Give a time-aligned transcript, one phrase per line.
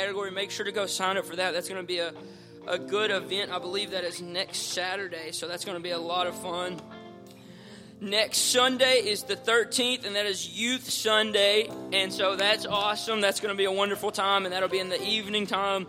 [0.00, 1.52] category, make sure to go sign up for that.
[1.52, 2.14] That's going to be a,
[2.66, 3.50] a good event.
[3.50, 6.80] I believe that is next Saturday, so that's going to be a lot of fun.
[8.00, 11.68] Next Sunday is the 13th, and that is Youth Sunday.
[11.92, 13.20] And so that's awesome.
[13.20, 15.86] That's going to be a wonderful time, and that'll be in the evening time.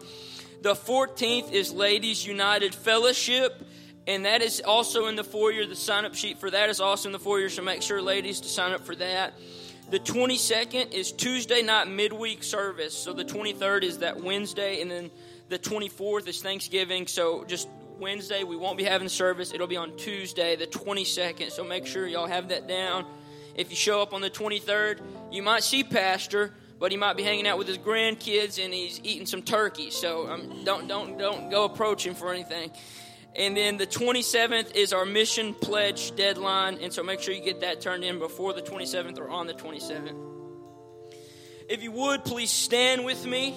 [0.62, 3.65] The 14th is Ladies United Fellowship,
[4.07, 5.65] and that is also in the foyer.
[5.65, 8.41] The sign up sheet for that is also in the foyer, so make sure, ladies,
[8.41, 9.35] to sign up for that.
[9.91, 12.97] The 22nd is Tuesday night midweek service.
[12.97, 15.11] So the 23rd is that Wednesday, and then
[15.49, 17.07] the 24th is Thanksgiving.
[17.07, 17.67] So just
[17.99, 19.53] Wednesday, we won't be having service.
[19.53, 21.51] It'll be on Tuesday, the 22nd.
[21.51, 23.05] So make sure y'all have that down.
[23.53, 27.23] If you show up on the 23rd, you might see Pastor, but he might be
[27.23, 29.91] hanging out with his grandkids and he's eating some turkey.
[29.91, 32.71] So um, don't don't don't go approach him for anything.
[33.35, 37.62] And then the 27th is our mission pledge deadline, and so make sure you get
[37.62, 40.15] that turned in before the 27th or on the 27th.
[41.70, 43.55] If you would, please stand with me.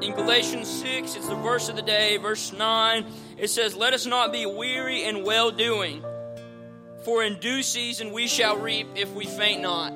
[0.00, 3.06] In Galatians 6, it's the verse of the day, verse 9.
[3.36, 6.02] It says, Let us not be weary in well doing,
[7.04, 9.92] for in due season we shall reap if we faint not.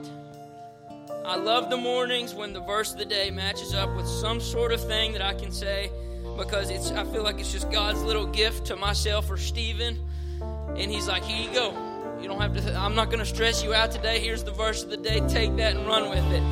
[1.25, 4.71] I love the mornings when the verse of the day matches up with some sort
[4.71, 5.91] of thing that I can say
[6.37, 9.99] because it's I feel like it's just God's little gift to myself or Stephen.
[10.77, 11.75] And he's like, Here you go.
[12.21, 14.21] You don't have to I'm not gonna stress you out today.
[14.21, 15.21] Here's the verse of the day.
[15.29, 16.43] Take that and run with it.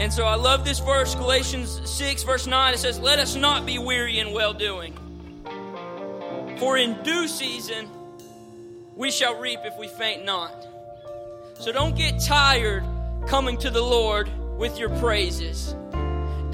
[0.00, 2.74] And so I love this verse, Galatians 6, verse 9.
[2.74, 4.94] It says, Let us not be weary in well doing.
[6.58, 7.88] For in due season
[8.96, 10.66] we shall reap if we faint not.
[11.58, 12.84] So don't get tired
[13.26, 15.74] coming to the Lord with your praises.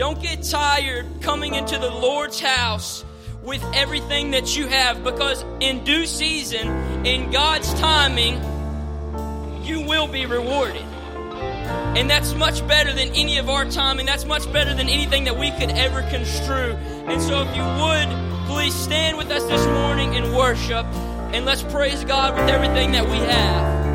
[0.00, 3.04] Don't get tired coming into the Lord's house
[3.42, 6.68] with everything that you have because in due season,
[7.04, 8.36] in God's timing,
[9.62, 10.86] you will be rewarded.
[11.98, 15.24] And that's much better than any of our time, and that's much better than anything
[15.24, 16.72] that we could ever construe.
[17.06, 20.86] And so, if you would, please stand with us this morning and worship,
[21.34, 23.89] and let's praise God with everything that we have.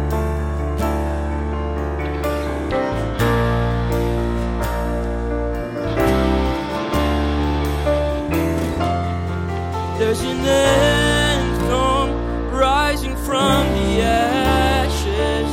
[10.15, 15.51] There's an anthem rising from the ashes.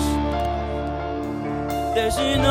[1.97, 2.47] There's an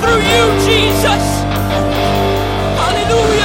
[0.00, 1.24] through you, Jesus.
[2.76, 3.37] Hallelujah.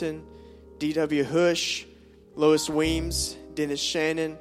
[0.00, 0.24] Bolton,
[0.78, 1.24] D.W.
[1.24, 1.86] Hush,
[2.34, 4.38] Lois Weems, Dennis Shannon,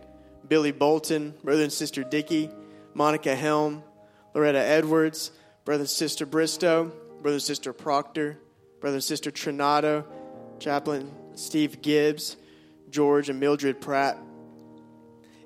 [0.48, 2.50] Billy Bolton, Brother and Sister Dickey,
[2.94, 3.84] Monica Helm,
[4.34, 5.32] Loretta Edwards,
[5.66, 8.40] Brother and Sister Bristow, Brother and Sister Proctor,
[8.80, 10.06] Brother and Sister Trinado,
[10.60, 12.38] Chaplain Steve Gibbs,
[12.90, 14.18] George and Mildred Pratt.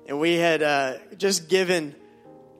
[0.06, 1.92] And we had uh, just given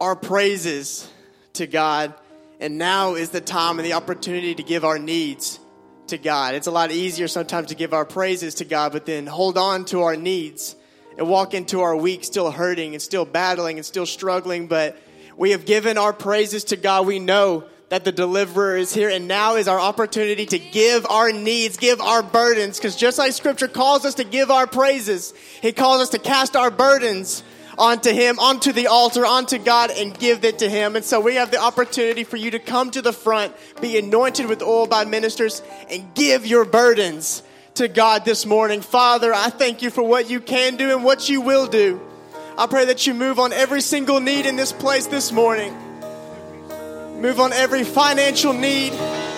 [0.00, 1.08] our praises
[1.52, 2.14] to God,
[2.58, 5.61] and now is the time and the opportunity to give our needs
[6.08, 6.54] to God.
[6.54, 9.84] It's a lot easier sometimes to give our praises to God, but then hold on
[9.87, 10.76] to our needs
[11.16, 14.66] and walk into our week still hurting and still battling and still struggling.
[14.66, 14.99] But
[15.37, 17.06] we have given our praises to God.
[17.06, 21.32] We know that the deliverer is here and now is our opportunity to give our
[21.32, 22.78] needs, give our burdens.
[22.78, 25.32] Because just like scripture calls us to give our praises,
[25.62, 27.44] he calls us to cast our burdens
[27.78, 30.97] onto him, onto the altar, onto God and give it to him.
[30.97, 34.47] And so we have the opportunity for you to come to the front, be anointed
[34.47, 37.43] with oil by ministers and give your burdens
[37.75, 38.81] to God this morning.
[38.81, 42.00] Father, I thank you for what you can do and what you will do.
[42.57, 45.75] I pray that you move on every single need in this place this morning.
[47.21, 48.93] Move on every financial need,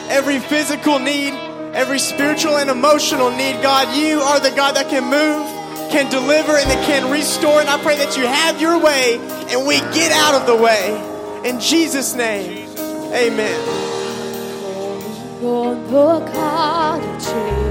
[0.08, 1.32] every physical need,
[1.72, 3.62] every spiritual and emotional need.
[3.62, 7.60] God, you are the God that can move, can deliver, and that can restore.
[7.60, 11.48] And I pray that you have your way and we get out of the way.
[11.48, 12.68] In Jesus' name,
[13.12, 13.60] amen.
[15.42, 17.66] on the God of Jacob.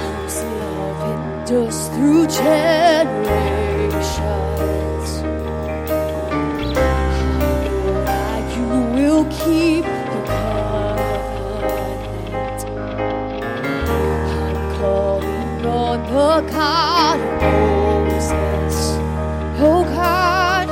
[0.00, 1.02] Whose love
[1.38, 3.64] endures through generations.
[8.56, 9.84] You will keep
[16.14, 18.76] the God Moses.
[19.58, 20.68] Oh God,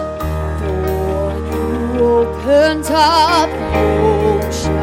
[1.26, 4.76] one who opened up the ocean.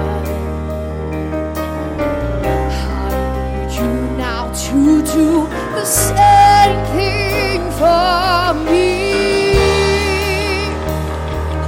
[2.75, 3.07] I
[3.55, 5.47] need you now to do
[5.77, 9.55] the same thing for me.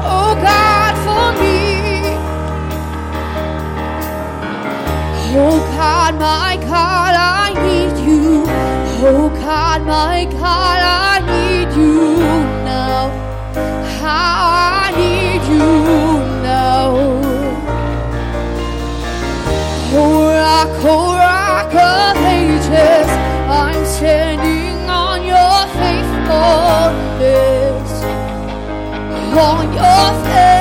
[0.03, 1.59] Oh God, for me.
[5.33, 7.80] Oh God, my God, I need you.
[9.03, 12.19] Oh God, my God, I need you
[12.63, 13.09] now.
[13.97, 15.69] How I need you
[16.43, 16.91] now.
[19.91, 23.09] Oh rock, oh rock of ages,
[23.49, 28.03] I'm standing on your faithfulness.
[29.33, 30.60] On your faithfulness.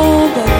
[0.00, 0.53] The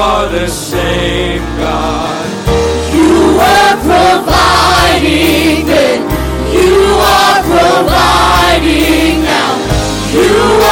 [0.00, 2.26] are the same God.
[2.96, 6.00] You were providing then,
[6.56, 6.74] you
[7.18, 9.52] are providing now.
[10.16, 10.69] You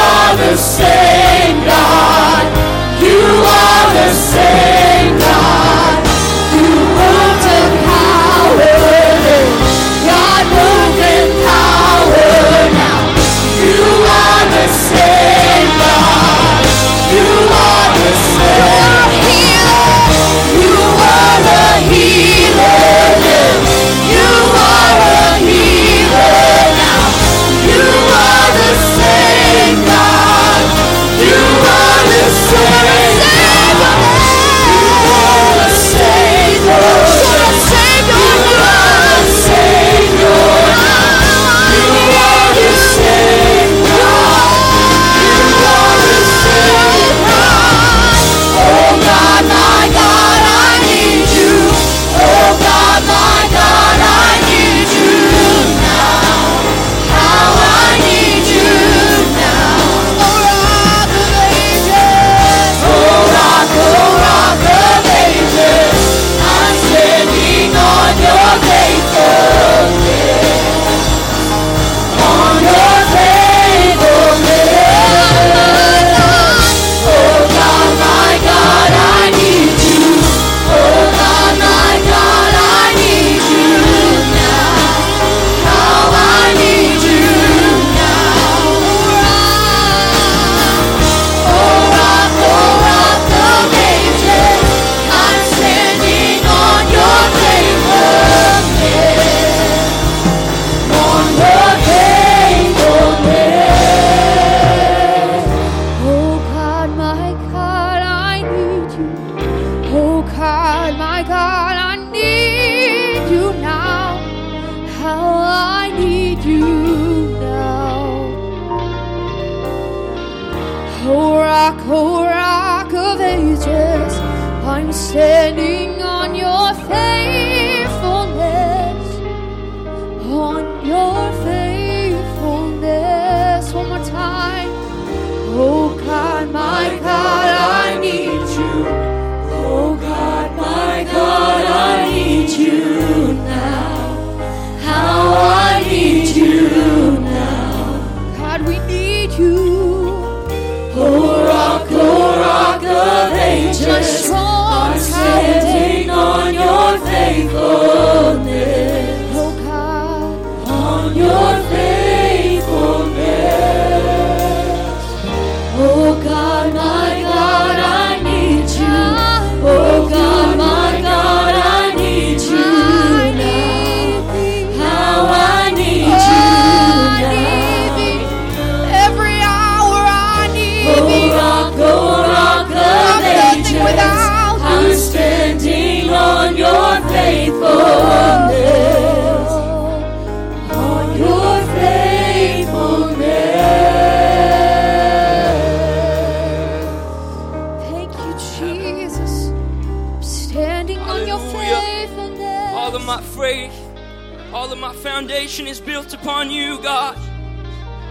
[205.19, 207.17] foundation is built upon you, God.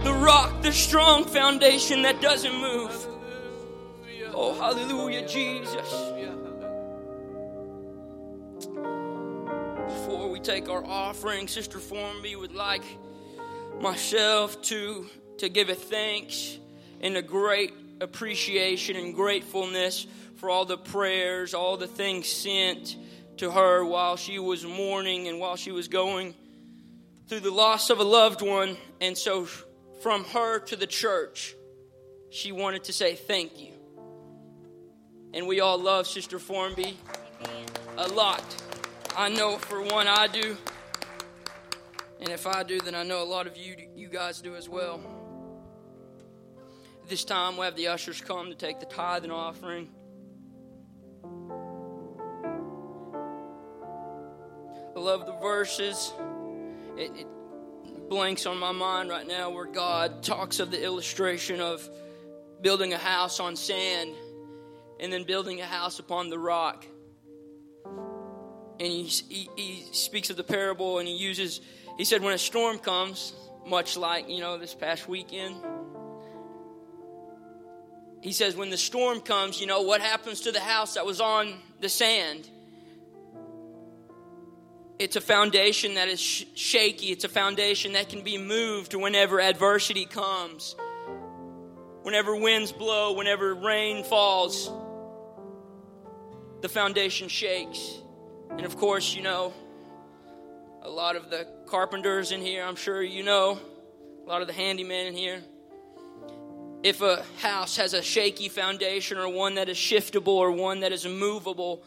[0.05, 3.07] The rock, the strong foundation that doesn't move.
[4.35, 5.91] Oh, hallelujah, Jesus.
[9.87, 12.85] Before we take our offering, Sister Formby would like
[13.81, 15.07] myself to,
[15.39, 16.59] to give a thanks
[17.01, 22.97] and a great appreciation and gratefulness for all the prayers, all the things sent
[23.39, 26.35] to her while she was mourning and while she was going
[27.29, 28.77] through the loss of a loved one.
[29.01, 29.47] And so,
[30.03, 31.55] from her to the church,
[32.31, 33.73] she wanted to say thank you.
[35.35, 36.97] And we all love Sister Formby
[37.97, 38.43] a lot.
[39.17, 40.57] I know for one, I do.
[42.21, 44.69] And if I do, then I know a lot of you, you guys do as
[44.69, 45.01] well.
[47.09, 49.89] This time, we'll have the ushers come to take the tithe and offering.
[54.97, 56.13] I love the verses
[56.99, 61.89] it, it blanks on my mind right now where God talks of the illustration of
[62.61, 64.15] building a house on sand
[64.99, 66.85] and then building a house upon the rock.
[68.81, 71.61] And he, he, he, speaks of the parable and he uses,
[71.97, 73.33] he said, when a storm comes,
[73.67, 75.57] much like, you know, this past weekend,
[78.21, 81.21] he says, when the storm comes, you know, what happens to the house that was
[81.21, 82.49] on the sand?
[84.99, 87.13] It's a foundation that is sh- shaky.
[87.13, 90.75] It's a foundation that can be moved whenever adversity comes,
[92.03, 94.69] whenever winds blow, whenever rain falls.
[96.63, 98.03] The foundation shakes.
[98.51, 99.53] And of course, you know,
[100.83, 103.61] a lot of the carpenters in here, I'm sure you know,
[104.25, 105.43] a lot of the handymen in here.
[106.83, 110.91] If a house has a shaky foundation or one that is shiftable or one that
[110.91, 111.85] is immovable,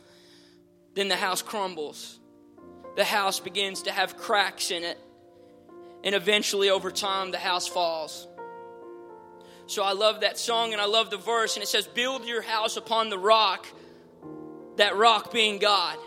[0.93, 2.20] then the house crumbles.
[2.95, 4.99] The house begins to have cracks in it.
[6.03, 8.27] And eventually, over time, the house falls.
[9.67, 11.55] So I love that song and I love the verse.
[11.55, 13.67] And it says, Build your house upon the rock,
[14.77, 15.97] that rock being God.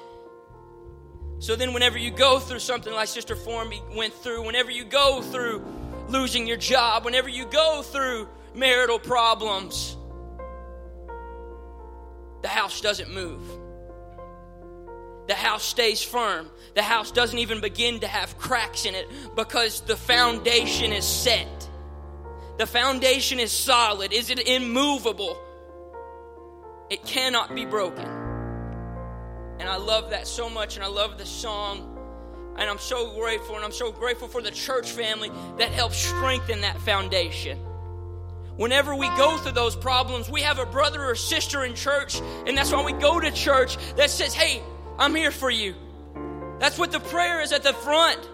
[1.38, 5.22] So then, whenever you go through something like Sister Formby went through, whenever you go
[5.22, 5.64] through
[6.08, 9.96] losing your job, whenever you go through marital problems,
[12.42, 13.40] the house doesn't move.
[15.26, 16.50] The house stays firm.
[16.74, 21.68] The house doesn't even begin to have cracks in it because the foundation is set.
[22.58, 24.12] The foundation is solid.
[24.12, 25.38] Is it immovable?
[26.90, 28.06] It cannot be broken.
[29.58, 31.90] And I love that so much, and I love the song.
[32.56, 36.60] And I'm so grateful, and I'm so grateful for the church family that helps strengthen
[36.60, 37.58] that foundation.
[38.56, 42.56] Whenever we go through those problems, we have a brother or sister in church, and
[42.56, 44.62] that's why we go to church that says, Hey,
[44.98, 45.74] I'm here for you.
[46.60, 48.28] That's what the prayer is at the front.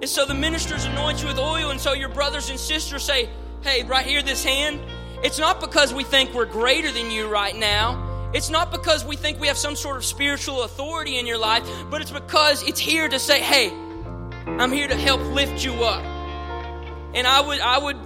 [0.00, 3.28] And so the ministers anoint you with oil, and so your brothers and sisters say,
[3.62, 4.80] Hey, right here, this hand.
[5.22, 8.30] It's not because we think we're greater than you right now.
[8.34, 11.62] It's not because we think we have some sort of spiritual authority in your life,
[11.88, 13.70] but it's because it's here to say, Hey,
[14.46, 16.04] I'm here to help lift you up.
[17.14, 17.96] And I would, I would,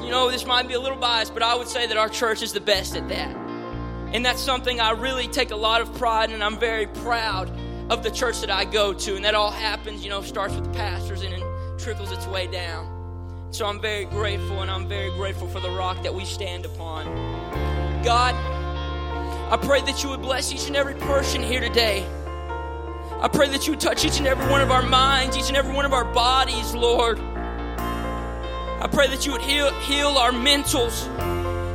[0.00, 2.42] you know, this might be a little biased, but I would say that our church
[2.42, 3.49] is the best at that.
[4.12, 7.50] And that's something I really take a lot of pride in, and I'm very proud
[7.90, 9.16] of the church that I go to.
[9.16, 11.42] And that all happens, you know, starts with the pastors and it
[11.78, 13.48] trickles its way down.
[13.52, 17.06] So I'm very grateful, and I'm very grateful for the rock that we stand upon.
[18.04, 18.34] God,
[19.52, 22.06] I pray that you would bless each and every person here today.
[23.20, 25.56] I pray that you would touch each and every one of our minds, each and
[25.56, 27.18] every one of our bodies, Lord.
[27.18, 31.06] I pray that you would heal, heal our mentals.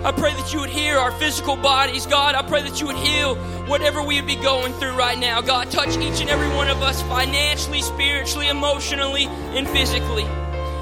[0.05, 2.35] I pray that you would heal our physical bodies, God.
[2.35, 3.33] I pray that you would heal
[3.65, 5.41] whatever we would be going through right now.
[5.41, 10.27] God, touch each and every one of us financially, spiritually, emotionally, and physically.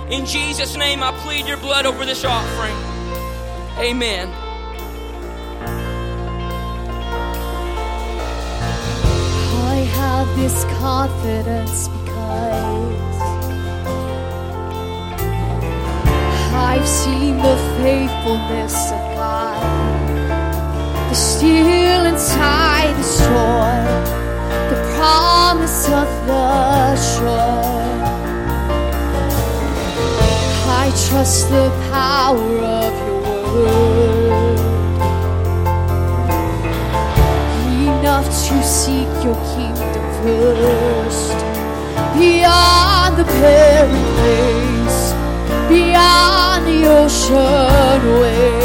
[0.10, 2.76] In Jesus' name, I plead your blood over this offering.
[3.80, 4.28] Amen.
[9.64, 13.13] I have this confidence because
[16.54, 20.10] I've seen the faithfulness of God,
[21.10, 23.86] the still inside the storm,
[24.70, 27.84] the promise of the shore.
[30.84, 34.24] I trust the power of your word.
[38.04, 41.38] enough to seek your kingdom first.
[42.14, 44.83] Beyond the barren
[45.74, 48.63] beyond the ocean waves.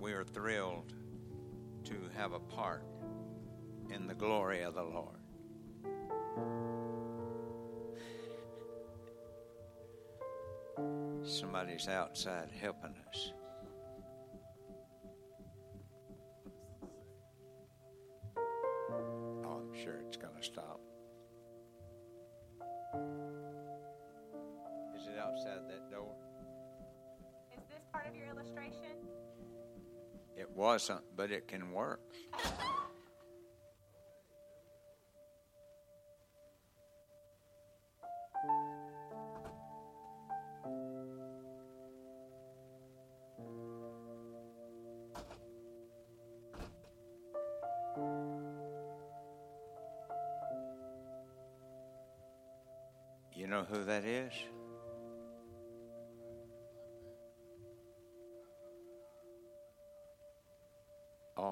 [0.00, 0.94] We are thrilled
[1.84, 2.82] to have a part
[3.90, 5.16] in the glory of the Lord.
[11.22, 13.32] Somebody's outside helping us.
[31.20, 32.00] But it can work.
[53.36, 54.32] You know who that is?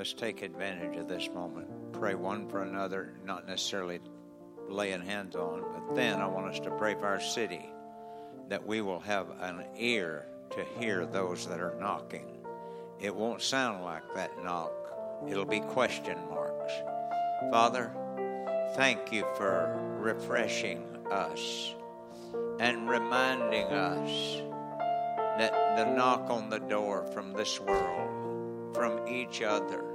[0.00, 1.92] Let's take advantage of this moment.
[1.92, 4.00] Pray one for another, not necessarily
[4.66, 7.70] laying hands on, but then I want us to pray for our city
[8.48, 12.24] that we will have an ear to hear those that are knocking.
[12.98, 14.72] It won't sound like that knock,
[15.28, 16.72] it'll be question marks.
[17.50, 17.92] Father,
[18.76, 21.74] thank you for refreshing us
[22.58, 24.40] and reminding us
[25.38, 29.89] that the knock on the door from this world, from each other,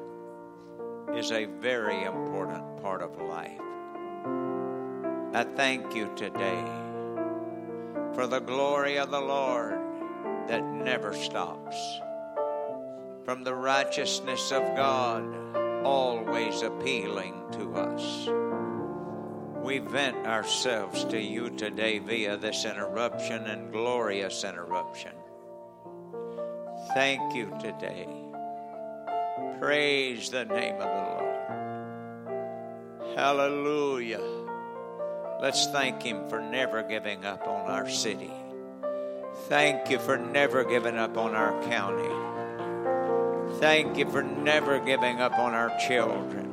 [1.16, 3.62] is a very important part of life.
[5.34, 6.64] I thank you today
[8.14, 9.80] for the glory of the Lord
[10.48, 11.76] that never stops,
[13.24, 15.24] from the righteousness of God
[15.86, 18.30] always appealing to us.
[19.64, 25.14] We vent ourselves to you today via this interruption and glorious interruption.
[26.94, 28.25] Thank you today.
[29.60, 31.36] Praise the name of the Lord.
[33.16, 34.22] Hallelujah.
[35.42, 38.32] Let's thank Him for never giving up on our city.
[39.48, 42.10] Thank you for never giving up on our county.
[43.60, 46.46] Thank you for never giving up on our children.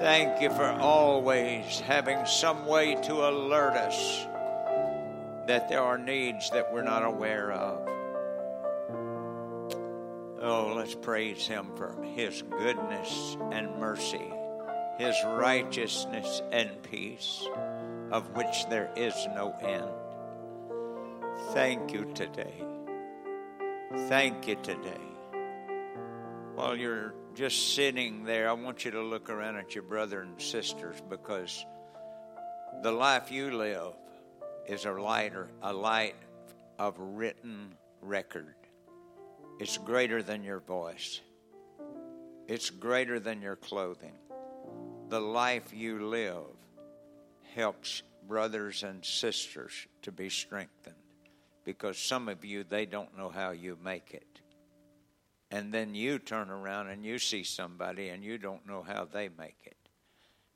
[0.00, 4.26] Thank you for always having some way to alert us
[5.46, 7.89] that there are needs that we're not aware of.
[10.42, 14.32] Oh, let's praise Him for His goodness and mercy,
[14.98, 17.46] His righteousness and peace,
[18.10, 19.90] of which there is no end.
[21.52, 22.54] Thank you today.
[24.08, 25.00] Thank you today.
[26.54, 30.40] While you're just sitting there, I want you to look around at your brother and
[30.40, 31.66] sisters because
[32.82, 33.92] the life you live
[34.66, 36.14] is a lighter, a light
[36.78, 38.54] of written record.
[39.60, 41.20] It's greater than your voice.
[42.48, 44.14] It's greater than your clothing.
[45.10, 46.56] The life you live
[47.54, 50.94] helps brothers and sisters to be strengthened
[51.66, 54.40] because some of you, they don't know how you make it.
[55.50, 59.28] And then you turn around and you see somebody and you don't know how they
[59.28, 59.76] make it.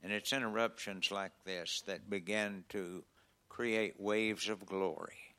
[0.03, 3.05] And it's interruptions like this that begin to
[3.51, 5.35] create waves of glory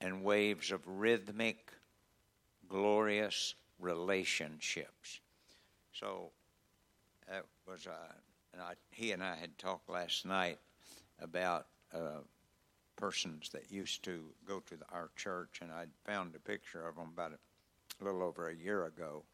[0.00, 1.72] and waves of rhythmic,
[2.70, 5.20] glorious relationships.
[5.92, 6.30] So
[7.28, 8.12] that was, uh,
[8.52, 10.58] and I, he and I had talked last night
[11.20, 12.20] about uh,
[12.96, 16.96] persons that used to go to the, our church, and I found a picture of
[16.96, 19.24] them about a little over a year ago,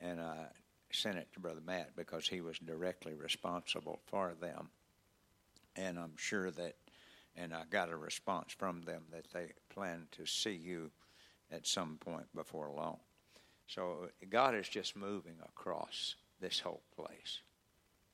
[0.00, 0.46] and I
[0.90, 4.70] sent it to Brother Matt because he was directly responsible for them.
[5.76, 6.76] And I'm sure that,
[7.36, 10.90] and I got a response from them that they plan to see you
[11.52, 12.98] at some point before long.
[13.66, 17.40] So God is just moving across this whole place.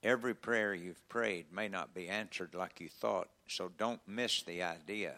[0.03, 4.63] Every prayer you've prayed may not be answered like you thought, so don't miss the
[4.63, 5.15] idea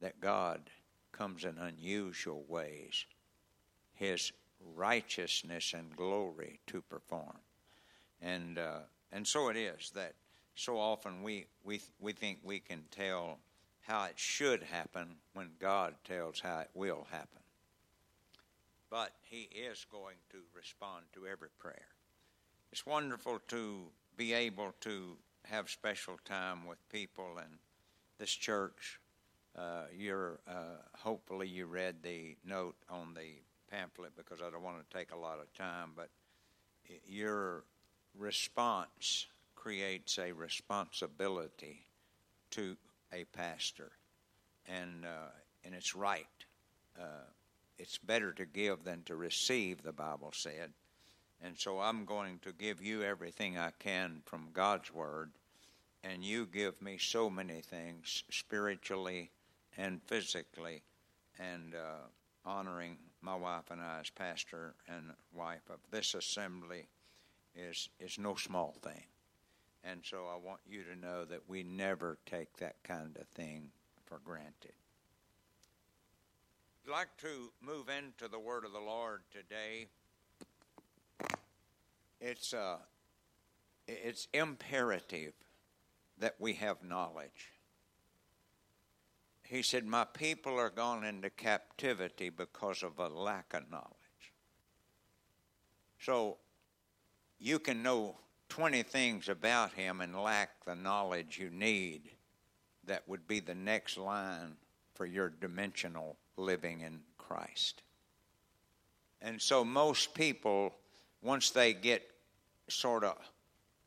[0.00, 0.70] that God
[1.12, 3.04] comes in unusual ways.
[3.94, 4.32] His
[4.74, 7.38] righteousness and glory to perform.
[8.22, 8.80] And, uh,
[9.12, 10.14] and so it is that
[10.54, 13.38] so often we, we, we think we can tell
[13.80, 17.42] how it should happen when God tells how it will happen.
[18.90, 21.88] But He is going to respond to every prayer.
[22.72, 23.82] It's wonderful to
[24.16, 27.58] be able to have special time with people and
[28.18, 29.00] this church.
[29.56, 34.76] Uh, you're uh, hopefully you read the note on the pamphlet because I don't want
[34.78, 36.08] to take a lot of time, but
[37.06, 37.64] your
[38.18, 41.86] response creates a responsibility
[42.50, 42.76] to
[43.12, 43.92] a pastor,
[44.66, 45.30] and uh,
[45.64, 46.26] and it's right.
[46.98, 47.26] Uh,
[47.78, 50.72] it's better to give than to receive, the Bible said.
[51.42, 55.30] And so I'm going to give you everything I can from God's Word,
[56.04, 59.30] and you give me so many things spiritually
[59.78, 60.82] and physically,
[61.38, 62.08] and uh,
[62.44, 66.88] honoring my wife and I as pastor and wife of this assembly
[67.54, 69.04] is is no small thing.
[69.82, 73.70] And so I want you to know that we never take that kind of thing
[74.06, 74.72] for granted.
[76.86, 79.86] I'd like to move into the word of the Lord today.
[82.20, 82.78] It's uh,
[83.86, 85.32] it's imperative
[86.18, 87.52] that we have knowledge
[89.50, 94.32] he said, My people are gone into captivity because of a lack of knowledge.
[95.98, 96.36] So
[97.40, 98.16] you can know
[98.50, 102.10] 20 things about him and lack the knowledge you need
[102.84, 104.56] that would be the next line
[104.94, 107.82] for your dimensional living in Christ.
[109.22, 110.74] And so most people,
[111.22, 112.02] once they get
[112.68, 113.16] sort of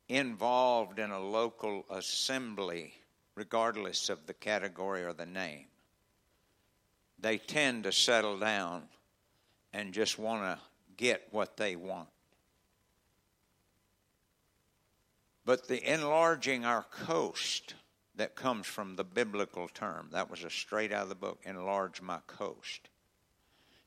[0.10, 2.94] involved in a local assembly,
[3.36, 5.66] regardless of the category or the name.
[7.20, 8.84] They tend to settle down
[9.72, 10.60] and just want to
[10.98, 12.10] get what they want.
[15.46, 17.76] But the enlarging our coast
[18.16, 22.02] that comes from the biblical term, that was a straight out of the book, enlarge
[22.02, 22.90] my coast,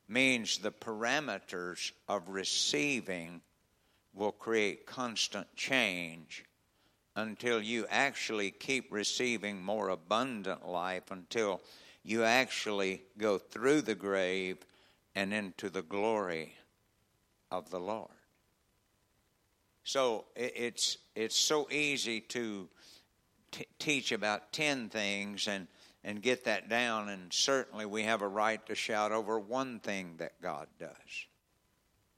[0.08, 3.40] means the parameters of receiving
[4.12, 6.44] will create constant change
[7.14, 11.62] until you actually keep receiving more abundant life, until
[12.02, 14.58] you actually go through the grave
[15.14, 16.54] and into the glory
[17.50, 18.15] of the Lord.
[19.86, 22.68] So it's it's so easy to
[23.52, 25.68] t- teach about ten things and
[26.02, 30.14] and get that down, and certainly we have a right to shout over one thing
[30.18, 30.90] that God does.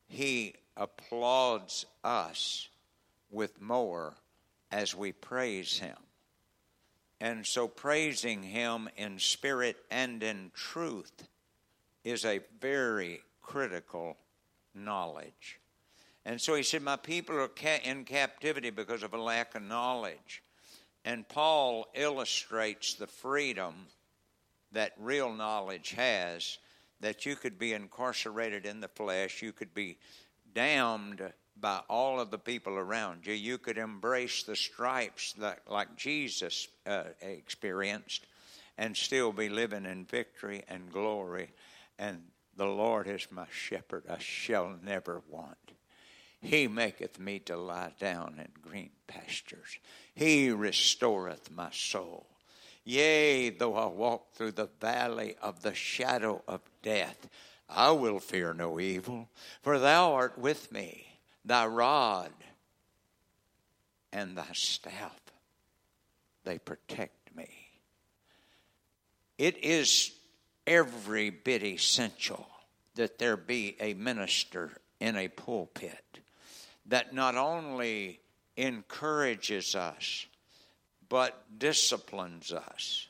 [0.09, 2.71] He applauds us
[3.31, 4.15] with more
[4.73, 5.97] as we praise Him.
[7.21, 11.29] And so, praising Him in spirit and in truth
[12.03, 14.17] is a very critical
[14.75, 15.61] knowledge.
[16.29, 17.51] And so he said, My people are
[17.85, 20.43] in captivity because of a lack of knowledge.
[21.03, 23.87] And Paul illustrates the freedom
[24.73, 26.59] that real knowledge has
[27.01, 29.97] that you could be incarcerated in the flesh, you could be
[30.53, 33.33] damned by all of the people around you.
[33.33, 38.27] You could embrace the stripes like, like Jesus uh, experienced
[38.77, 41.53] and still be living in victory and glory.
[41.99, 42.21] And
[42.55, 45.57] the Lord is my shepherd, I shall never want.
[46.41, 49.79] He maketh me to lie down in green pastures.
[50.15, 52.27] He restoreth my soul.
[52.85, 57.29] Yea, though I walk through the valley of the shadow of death,
[57.69, 59.29] I will fear no evil,
[59.63, 61.09] for thou art with me
[61.49, 62.33] Thy rod
[64.13, 65.19] and thy staff,
[66.45, 67.49] they protect me.
[69.39, 70.13] It is
[70.67, 72.47] every bit essential
[72.97, 76.05] that there be a minister in a pulpit
[76.89, 78.21] that not only
[78.57, 80.27] encourages us,
[81.09, 83.09] but disciplines us.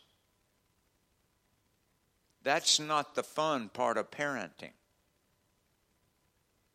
[2.42, 4.72] That's not the fun part of parenting.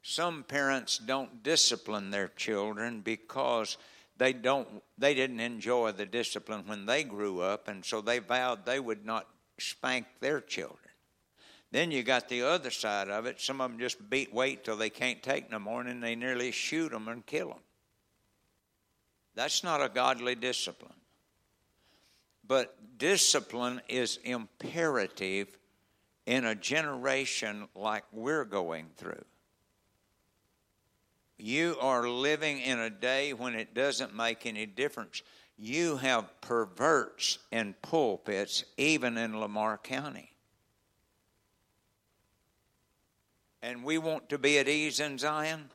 [0.01, 3.77] Some parents don't discipline their children because
[4.17, 8.65] they don't they didn't enjoy the discipline when they grew up and so they vowed
[8.65, 9.27] they would not
[9.57, 10.82] spank their children.
[11.73, 13.41] Then you got the other side of it.
[13.41, 16.51] Some of them just beat wait till they can't take no more, and they nearly
[16.51, 17.63] shoot them and kill them.
[19.33, 20.93] That's not a godly discipline.
[22.47, 25.57] But discipline is imperative
[26.27, 29.25] in a generation like we're going through.
[31.39, 35.23] You are living in a day when it doesn't make any difference.
[35.57, 40.32] You have perverts in pulpits, even in Lamar County.
[43.63, 45.69] And we want to be at ease in Zion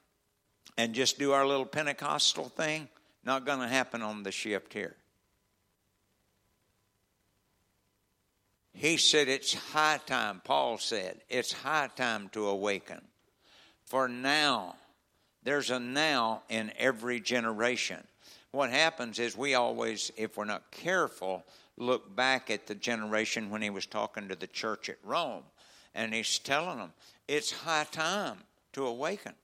[0.77, 2.87] and just do our little Pentecostal thing.
[3.25, 4.95] Not going to happen on the shift here.
[8.75, 13.01] He said it's high time, Paul said, it's high time to awaken.
[13.87, 14.77] For now,
[15.43, 18.07] there's a now in every generation.
[18.51, 21.43] What happens is we always, if we're not careful,
[21.79, 25.43] look back at the generation when he was talking to the church at Rome.
[25.95, 26.93] And he's telling them,
[27.29, 28.39] it's high time
[28.73, 29.35] to awaken.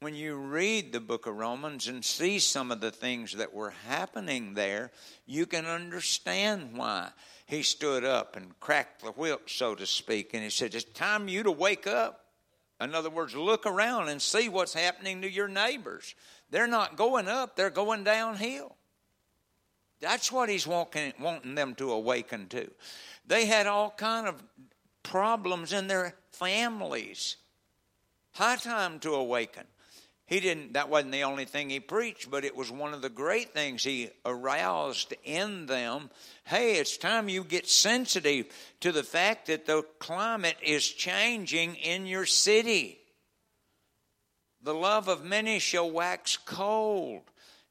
[0.00, 3.72] When you read the book of Romans and see some of the things that were
[3.86, 4.90] happening there,
[5.26, 7.10] you can understand why
[7.46, 11.28] he stood up and cracked the whip, so to speak, and he said, It's time
[11.28, 12.20] you to wake up.
[12.80, 16.16] In other words, look around and see what's happening to your neighbors.
[16.50, 18.76] They're not going up, they're going downhill.
[20.00, 22.68] That's what he's wanting, wanting them to awaken to.
[23.24, 24.42] They had all kind of
[25.04, 27.36] problems in their families.
[28.32, 29.64] High time to awaken.
[30.26, 33.10] He didn't, that wasn't the only thing he preached, but it was one of the
[33.10, 36.08] great things he aroused in them.
[36.44, 38.46] Hey, it's time you get sensitive
[38.80, 42.98] to the fact that the climate is changing in your city.
[44.62, 47.22] The love of many shall wax cold.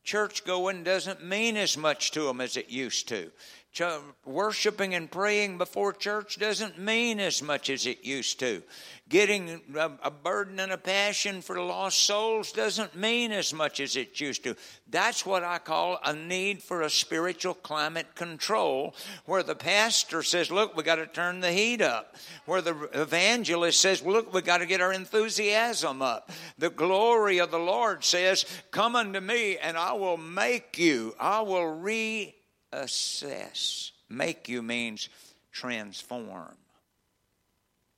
[0.03, 3.31] Church going doesn't mean as much to them as it used to.
[3.73, 3.83] Ch-
[4.25, 8.61] worshiping and praying before church doesn't mean as much as it used to.
[9.07, 13.95] Getting a, a, burden and a passion for lost souls doesn't mean as much as
[13.95, 14.57] it used to.
[14.89, 18.93] That's what I call a need for a spiritual climate control,
[19.25, 22.15] where the pastor says, Look, we got to turn the heat up.
[22.45, 26.29] Where the evangelist says, Look, we got to get our enthusiasm up.
[26.57, 31.39] The glory of the Lord says, Come unto me, and I will make you, I
[31.41, 32.35] will re
[32.71, 33.91] assess.
[34.09, 35.09] Make you means
[35.51, 36.57] transform.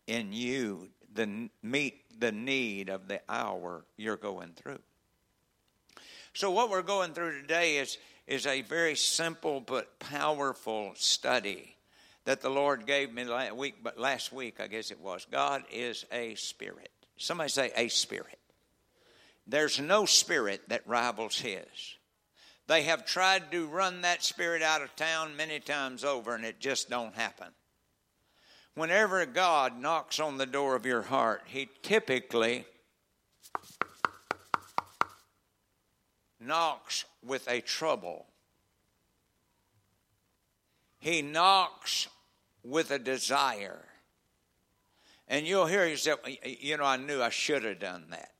[0.08, 4.80] In you, the meet the need of the hour you're going through.
[6.34, 7.98] So what we're going through today is
[8.28, 11.76] is a very simple but powerful study
[12.26, 15.28] that the Lord gave me last week, but last week I guess it was.
[15.30, 16.90] God is a spirit.
[17.18, 18.40] Somebody say a spirit.
[19.46, 21.68] There's no spirit that rivals his.
[22.68, 26.60] They have tried to run that spirit out of town many times over, and it
[26.60, 27.50] just don't happen.
[28.76, 32.66] Whenever God knocks on the door of your heart, He typically
[36.40, 38.26] knocks with a trouble.
[41.00, 42.08] He knocks
[42.64, 43.86] with a desire.
[45.28, 48.32] And you'll hear yourself, you know, I knew I should have done that.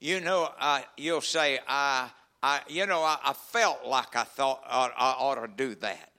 [0.00, 2.10] You know, I, you'll say, I
[2.42, 6.12] I, you know, I, I felt like I thought I, I ought to do that.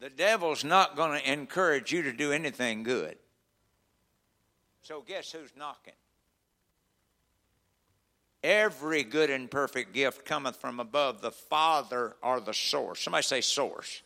[0.00, 3.16] The devil's not going to encourage you to do anything good.
[4.82, 5.94] So, guess who's knocking?
[8.42, 13.00] Every good and perfect gift cometh from above the Father or the source.
[13.00, 14.02] Somebody say source.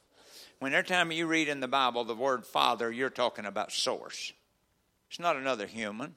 [0.61, 4.33] When every time you read in the Bible the word Father, you're talking about source.
[5.11, 6.15] It's not another human.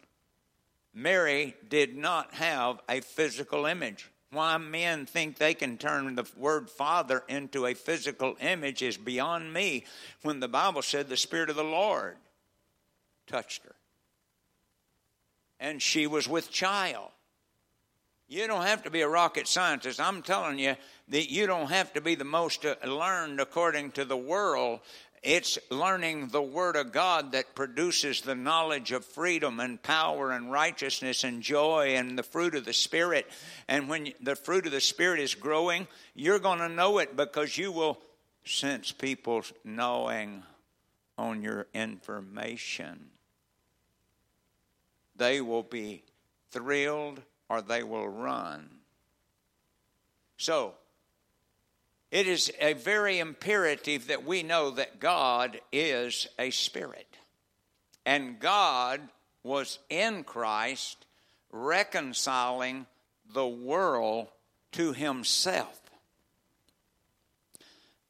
[0.94, 4.10] Mary did not have a physical image.
[4.32, 9.54] Why men think they can turn the word Father into a physical image is beyond
[9.54, 9.86] me
[10.22, 12.16] when the Bible said the Spirit of the Lord
[13.28, 13.76] touched her.
[15.60, 17.10] And she was with child.
[18.28, 20.00] You don't have to be a rocket scientist.
[20.00, 20.78] I'm telling you
[21.10, 24.80] that you don't have to be the most uh, learned according to the world
[25.24, 30.51] it's learning the Word of God that produces the knowledge of freedom and power and
[30.51, 33.28] righteousness and joy and the fruit of the Spirit.
[33.67, 37.55] And when the fruit of the Spirit is growing, you're going to know it because
[37.55, 37.99] you will
[38.45, 40.41] sense people's knowing
[41.19, 43.11] on your information.
[45.15, 46.01] They will be
[46.49, 48.69] thrilled or they will run.
[50.38, 50.74] So,
[52.12, 57.07] it is a very imperative that we know that God is a spirit.
[58.05, 58.99] And God
[59.43, 61.05] was in Christ
[61.51, 62.86] reconciling
[63.34, 64.28] the world
[64.74, 65.80] to himself.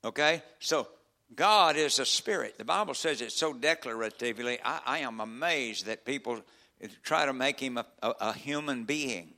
[0.04, 0.42] Okay?
[0.60, 0.88] So
[1.36, 2.58] God is a spirit.
[2.58, 4.58] The Bible says it so declaratively.
[4.66, 6.42] I, I am amazed that people
[7.04, 9.34] try to make him a, a, a human being.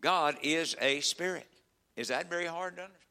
[0.00, 1.46] God is a spirit.
[1.96, 3.05] Is that very hard to understand?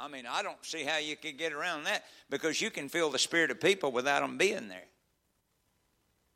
[0.00, 3.10] I mean, I don't see how you could get around that because you can feel
[3.10, 4.86] the spirit of people without them being there.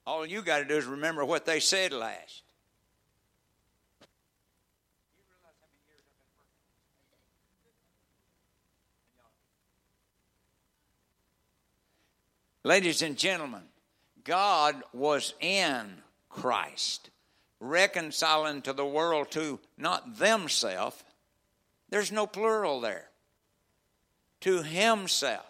[0.07, 2.43] All you got to do is remember what they said last.
[12.65, 13.63] Ladies and gentlemen,
[14.25, 17.09] God was in Christ,
[17.61, 21.03] reconciling to the world to not themselves.
[21.89, 23.09] There's no plural there.
[24.45, 25.47] To himself.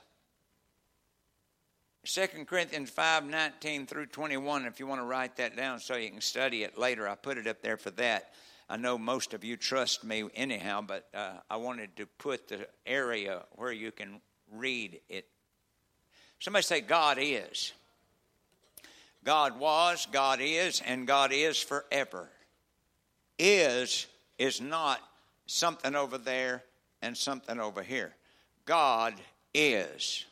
[2.04, 6.10] 2 Corinthians 5 19 through 21, if you want to write that down so you
[6.10, 8.32] can study it later, I put it up there for that.
[8.68, 12.68] I know most of you trust me anyhow, but uh, I wanted to put the
[12.86, 14.20] area where you can
[14.52, 15.26] read it.
[16.38, 17.72] Somebody say, God is.
[19.24, 22.28] God was, God is, and God is forever.
[23.40, 24.06] Is
[24.38, 25.00] is not
[25.46, 26.62] something over there
[27.02, 28.14] and something over here.
[28.64, 29.14] God
[29.52, 30.24] is.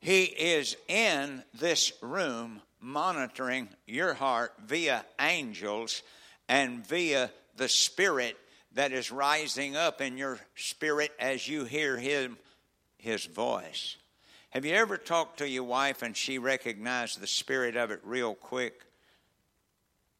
[0.00, 6.02] He is in this room monitoring your heart via angels
[6.48, 8.36] and via the spirit
[8.74, 12.36] that is rising up in your spirit as you hear him
[12.98, 13.96] his voice.
[14.50, 18.34] Have you ever talked to your wife and she recognized the spirit of it real
[18.34, 18.84] quick?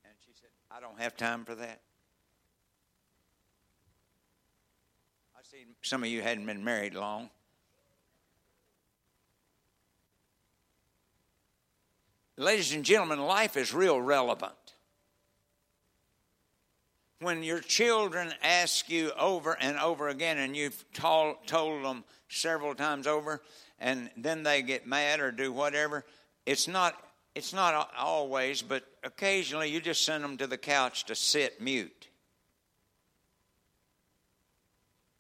[0.05, 1.80] And she said, I don't have time for that.
[5.36, 7.30] I see some of you hadn't been married long.
[12.36, 14.54] Ladies and gentlemen, life is real relevant.
[17.20, 22.74] When your children ask you over and over again, and you've told, told them several
[22.74, 23.42] times over,
[23.78, 26.04] and then they get mad or do whatever.
[26.46, 26.96] It's not
[27.34, 32.08] it's not always, but occasionally you just send them to the couch to sit mute.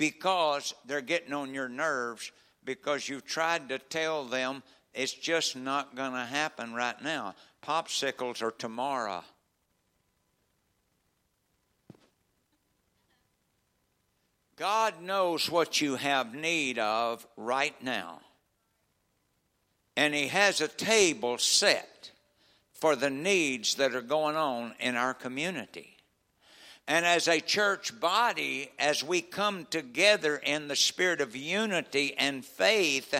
[0.02, 2.32] Because they're getting on your nerves
[2.64, 7.36] because you've tried to tell them it's just not going to happen right now.
[7.64, 9.22] Popsicles are tomorrow.
[14.56, 18.22] God knows what you have need of right now
[19.96, 22.10] and He has a table set
[22.72, 25.91] for the needs that are going on in our community.
[26.88, 32.44] And as a church body, as we come together in the spirit of unity and
[32.44, 33.14] faith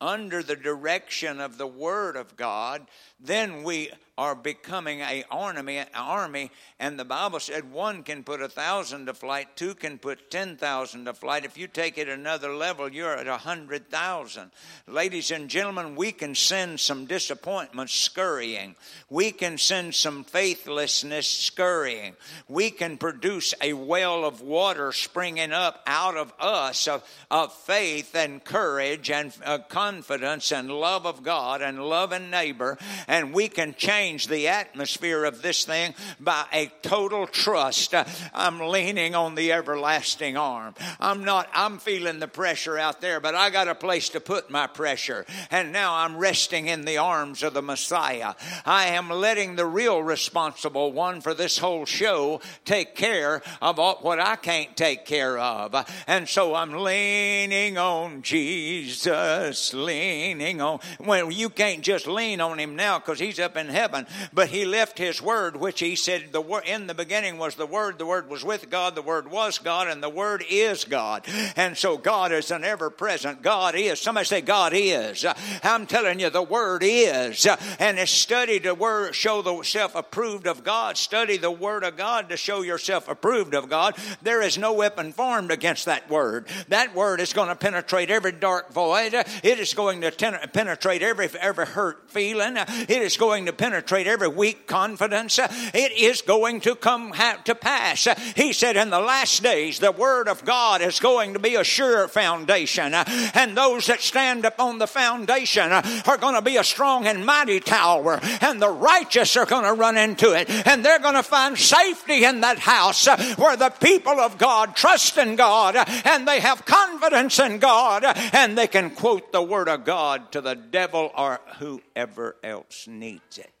[0.00, 2.86] under the direction of the Word of God,
[3.20, 6.50] then we are becoming a army, army,
[6.80, 10.56] and the Bible said one can put a thousand to flight, two can put ten
[10.56, 11.44] thousand to flight.
[11.44, 14.52] If you take it another level, you're at a hundred thousand.
[14.86, 18.74] Ladies and gentlemen, we can send some disappointment scurrying.
[19.10, 22.16] We can send some faithlessness scurrying.
[22.48, 28.14] We can produce a well of water springing up out of us of, of faith
[28.14, 32.78] and courage and uh, confidence and love of God and love and neighbor,
[33.08, 37.94] and we can change the atmosphere of this thing by a total trust.
[38.34, 40.74] I'm leaning on the everlasting arm.
[41.00, 44.50] I'm not, I'm feeling the pressure out there, but I got a place to put
[44.50, 45.24] my pressure.
[45.50, 48.34] And now I'm resting in the arms of the Messiah.
[48.64, 54.20] I am letting the real responsible one for this whole show take care of what
[54.20, 55.74] I can't take care of.
[56.06, 60.80] And so I'm leaning on Jesus, leaning on.
[60.98, 64.64] Well, you can't just lean on him now because he's up in heaven but he
[64.64, 68.28] left his word, which he said the in the beginning was the word, the word
[68.28, 71.24] was with God, the word was God, and the word is God.
[71.56, 73.42] And so God is an ever present.
[73.42, 74.00] God is.
[74.00, 75.24] Somebody say God is.
[75.62, 77.46] I'm telling you, the word is.
[77.78, 80.96] And study the word, show the self approved of God.
[80.96, 83.96] Study the word of God to show yourself approved of God.
[84.22, 86.46] There is no weapon formed against that word.
[86.68, 89.14] That word is going to penetrate every dark void.
[89.14, 92.56] It is going to ten- penetrate every every hurt feeling.
[92.88, 95.38] It is going to penetrate every weak confidence.
[95.38, 97.12] It is going to come
[97.44, 98.08] to pass.
[98.34, 101.64] He said, In the last days, the Word of God is going to be a
[101.64, 107.06] sure foundation, and those that stand upon the foundation are going to be a strong
[107.06, 111.14] and mighty tower, and the righteous are going to run into it, and they're going
[111.14, 113.06] to find safety in that house
[113.36, 118.56] where the people of God trust in God and they have confidence in God and
[118.56, 123.52] they can quote the Word of God to the devil or whoever else needs it.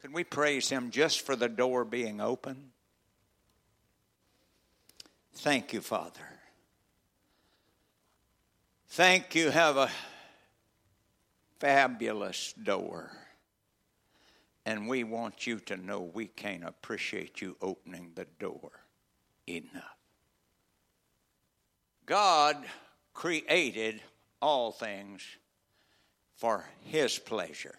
[0.00, 2.72] Can we praise Him just for the door being open?
[5.34, 6.20] Thank you, Father.
[8.88, 9.90] Thank you have a
[11.58, 13.10] fabulous door.
[14.66, 18.70] And we want you to know we can't appreciate you opening the door
[19.46, 19.96] enough.
[22.06, 22.56] God
[23.14, 24.02] created
[24.40, 25.22] all things
[26.36, 27.74] for His pleasure.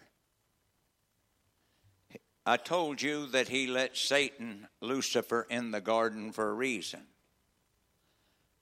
[2.46, 7.00] I told you that He let Satan, Lucifer, in the garden for a reason.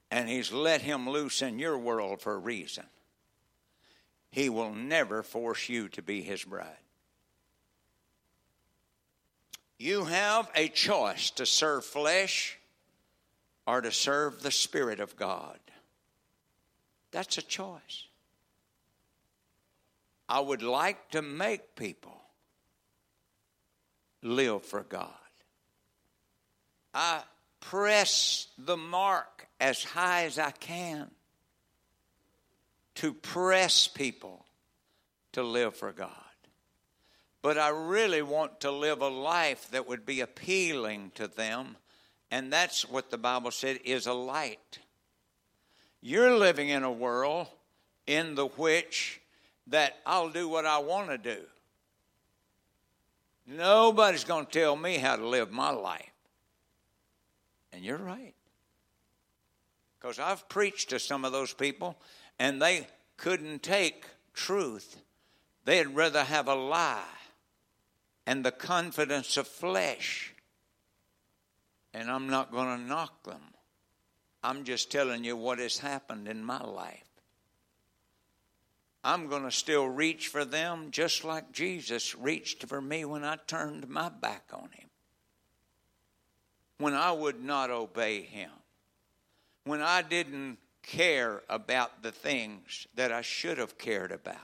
[0.09, 2.85] And He's let him loose in your world for a reason.
[4.31, 6.77] He will never force you to be His bride.
[9.77, 12.57] You have a choice to serve flesh
[13.67, 15.59] or to serve the Spirit of God.
[17.11, 18.07] That's a choice.
[20.33, 22.19] I would like to make people
[24.23, 25.11] live for God.
[26.91, 27.21] I
[27.59, 31.11] press the mark as high as I can
[32.95, 34.43] to press people
[35.33, 36.09] to live for God.
[37.43, 41.77] But I really want to live a life that would be appealing to them.
[42.31, 44.79] And that's what the Bible said is a light.
[46.01, 47.49] You're living in a world
[48.07, 49.19] in the which
[49.67, 51.41] that I'll do what I want to do.
[53.45, 56.11] Nobody's going to tell me how to live my life.
[57.71, 58.35] And you're right.
[59.99, 61.97] Because I've preached to some of those people
[62.39, 62.87] and they
[63.17, 64.97] couldn't take truth.
[65.65, 67.03] They'd rather have a lie
[68.25, 70.33] and the confidence of flesh.
[71.93, 73.41] And I'm not going to knock them.
[74.43, 77.02] I'm just telling you what has happened in my life.
[79.03, 83.37] I'm going to still reach for them just like Jesus reached for me when I
[83.47, 84.89] turned my back on him.
[86.77, 88.51] When I would not obey him.
[89.65, 94.37] When I didn't care about the things that I should have cared about.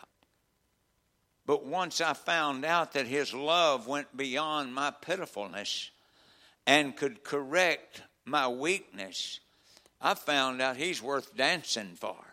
[1.46, 5.90] But once I found out that his love went beyond my pitifulness
[6.68, 9.40] and could correct my weakness,
[10.02, 12.29] I found out he's worth dancing for.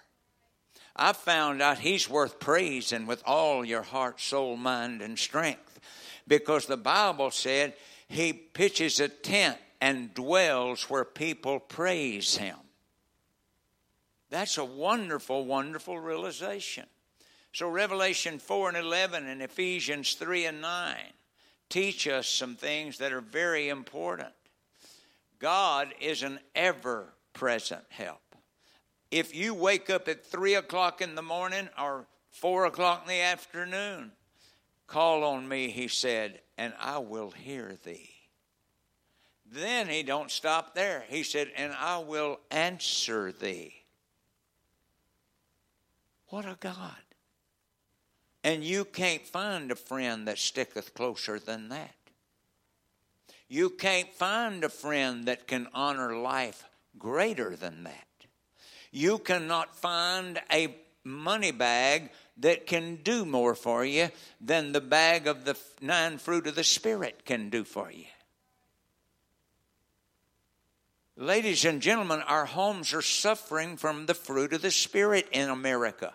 [0.96, 5.78] I found out he's worth praising with all your heart, soul, mind, and strength.
[6.26, 7.74] Because the Bible said
[8.08, 12.56] he pitches a tent and dwells where people praise him.
[14.30, 16.86] That's a wonderful, wonderful realization.
[17.52, 20.96] So, Revelation 4 and 11 and Ephesians 3 and 9
[21.68, 24.32] teach us some things that are very important.
[25.38, 28.25] God is an ever present help.
[29.10, 33.20] If you wake up at 3 o'clock in the morning or 4 o'clock in the
[33.20, 34.12] afternoon,
[34.86, 38.10] call on me, he said, and I will hear thee.
[39.50, 41.04] Then he don't stop there.
[41.08, 43.74] He said, and I will answer thee.
[46.28, 46.96] What a God.
[48.42, 51.94] And you can't find a friend that sticketh closer than that.
[53.48, 56.64] You can't find a friend that can honor life
[56.98, 58.06] greater than that.
[58.96, 60.74] You cannot find a
[61.04, 64.08] money bag that can do more for you
[64.40, 68.06] than the bag of the nine fruit of the Spirit can do for you.
[71.14, 76.14] Ladies and gentlemen, our homes are suffering from the fruit of the Spirit in America.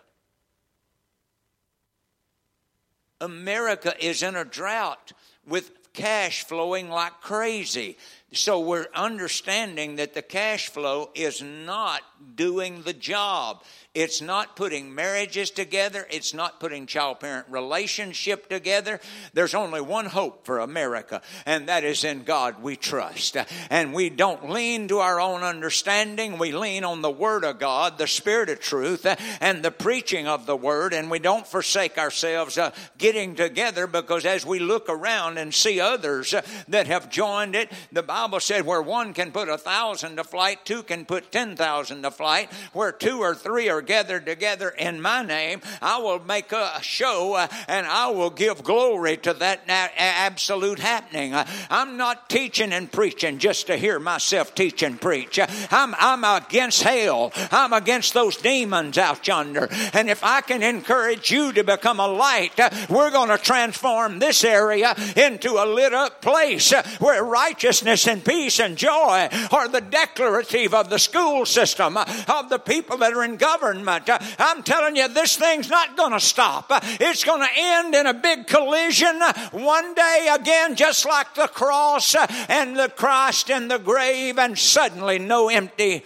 [3.19, 5.11] America is in a drought
[5.45, 7.97] with cash flowing like crazy.
[8.33, 12.01] So we're understanding that the cash flow is not
[12.35, 13.63] doing the job.
[13.93, 16.07] It's not putting marriages together.
[16.09, 19.01] It's not putting child parent relationship together.
[19.33, 23.35] There's only one hope for America, and that is in God we trust.
[23.69, 26.37] And we don't lean to our own understanding.
[26.37, 29.05] We lean on the Word of God, the Spirit of truth,
[29.41, 30.93] and the preaching of the Word.
[30.93, 35.81] And we don't forsake ourselves uh, getting together because as we look around and see
[35.81, 40.15] others uh, that have joined it, the Bible said where one can put a thousand
[40.15, 42.49] to flight, two can put ten thousand to flight.
[42.71, 47.33] Where two or three are gathered together in my name, I will make a show
[47.33, 51.33] uh, and I will give glory to that absolute happening.
[51.33, 55.39] Uh, I'm not teaching and preaching just to hear myself teach and preach.
[55.39, 57.31] Uh, I'm, I'm against hell.
[57.51, 59.69] I'm against those demons out yonder.
[59.93, 62.59] And if I can encourage you to become a light,
[62.89, 68.59] we're going to transform this area into a lit up place where righteousness and peace
[68.59, 73.37] and joy are the declarative of the school system, of the people that are in
[73.37, 73.70] government.
[73.71, 76.67] I'm telling you, this thing's not going to stop.
[76.99, 82.15] It's going to end in a big collision one day again, just like the cross
[82.49, 86.03] and the Christ in the grave, and suddenly no empty.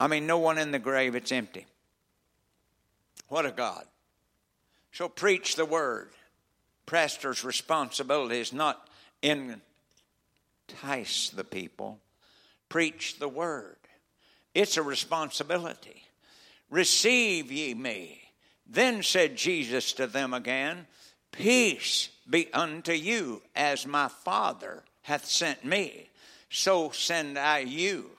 [0.00, 1.66] I mean, no one in the grave, it's empty.
[3.28, 3.84] What a God.
[4.92, 6.10] So preach the word.
[6.86, 8.88] Pastor's responsibility is not
[9.22, 9.60] entice
[11.30, 11.98] the people,
[12.68, 13.76] preach the word.
[14.54, 16.03] It's a responsibility.
[16.74, 18.20] Receive ye me.
[18.66, 20.88] Then said Jesus to them again,
[21.30, 26.08] Peace be unto you, as my Father hath sent me,
[26.50, 28.10] so send I you.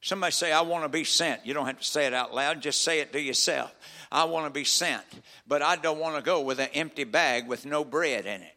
[0.00, 1.44] Somebody say, I want to be sent.
[1.44, 3.74] You don't have to say it out loud, just say it to yourself.
[4.12, 5.02] I want to be sent,
[5.48, 8.56] but I don't want to go with an empty bag with no bread in it.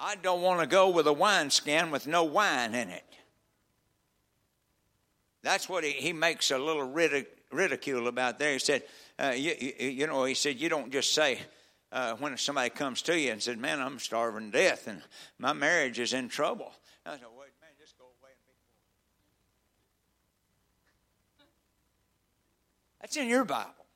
[0.00, 3.04] I don't want to go with a wineskin with no wine in it.
[5.44, 8.52] That's what he, he makes a little ridic- ridicule about there.
[8.52, 8.82] He said,
[9.18, 11.40] uh, you, you, know, he said, you don't just say,
[11.92, 15.02] uh, when somebody comes to you and says, man, I'm starving to death and
[15.38, 16.72] my marriage is in trouble.
[17.04, 18.52] I said, wait, man, just go away and be
[21.38, 21.46] cool.
[23.00, 23.86] That's in your Bible.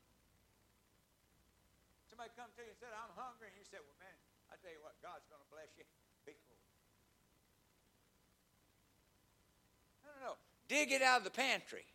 [2.09, 4.15] Somebody comes to you and said, I'm hungry, and you said, well, man,
[4.47, 5.85] I tell you what, God's going to bless you.
[10.07, 10.33] No, no, no.
[10.69, 11.90] Dig it out of the pantry.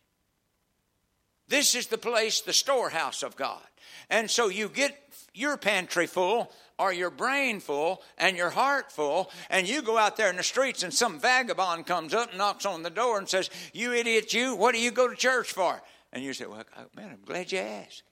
[1.48, 3.62] This is the place, the storehouse of God.
[4.10, 4.98] And so you get
[5.34, 10.18] your pantry full or your brain full and your heart full, and you go out
[10.18, 13.30] there in the streets and some vagabond comes up and knocks on the door and
[13.30, 15.82] says, You idiot, you, what do you go to church for?
[16.12, 16.64] And you say, Well,
[16.96, 18.04] man, I'm glad you asked.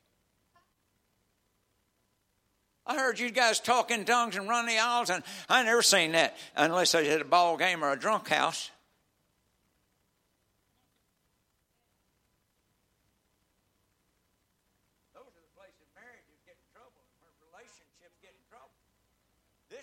[2.86, 6.12] I heard you guys talk in tongues and run the aisles, and I never seen
[6.14, 8.72] that unless I was at a ball game or a drunk house.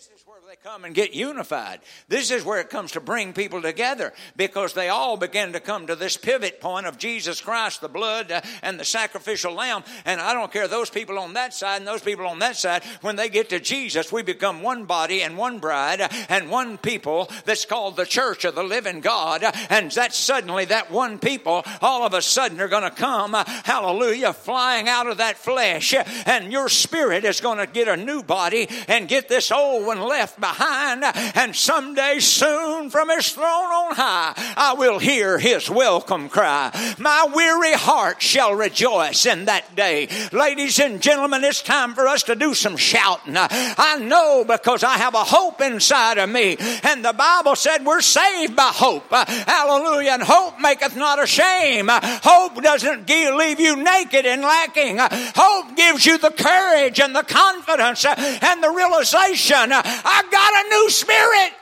[0.00, 1.80] This is where they come and get unified.
[2.08, 5.86] This is where it comes to bring people together because they all begin to come
[5.86, 9.84] to this pivot point of Jesus Christ, the blood uh, and the sacrificial lamb.
[10.04, 12.84] And I don't care, those people on that side and those people on that side,
[13.00, 17.30] when they get to Jesus, we become one body and one bride and one people
[17.46, 19.42] that's called the church of the living God.
[19.70, 23.44] And that suddenly, that one people, all of a sudden, are going to come, uh,
[23.64, 25.94] hallelujah, flying out of that flesh.
[26.26, 30.02] And your spirit is going to get a new body and get this old one
[30.02, 31.04] left behind,
[31.36, 36.70] and someday soon from his throne on high, I will hear his welcome cry.
[36.98, 40.08] My weary heart shall rejoice in that day.
[40.32, 43.34] Ladies and gentlemen, it's time for us to do some shouting.
[43.36, 48.00] I know because I have a hope inside of me, and the Bible said we're
[48.00, 49.10] saved by hope.
[49.10, 50.12] Hallelujah.
[50.12, 51.90] And hope maketh not ashamed.
[51.90, 54.98] Hope doesn't leave you naked and lacking.
[54.98, 60.90] Hope gives you the courage and the confidence and the realization I got a new
[60.90, 61.52] spirit.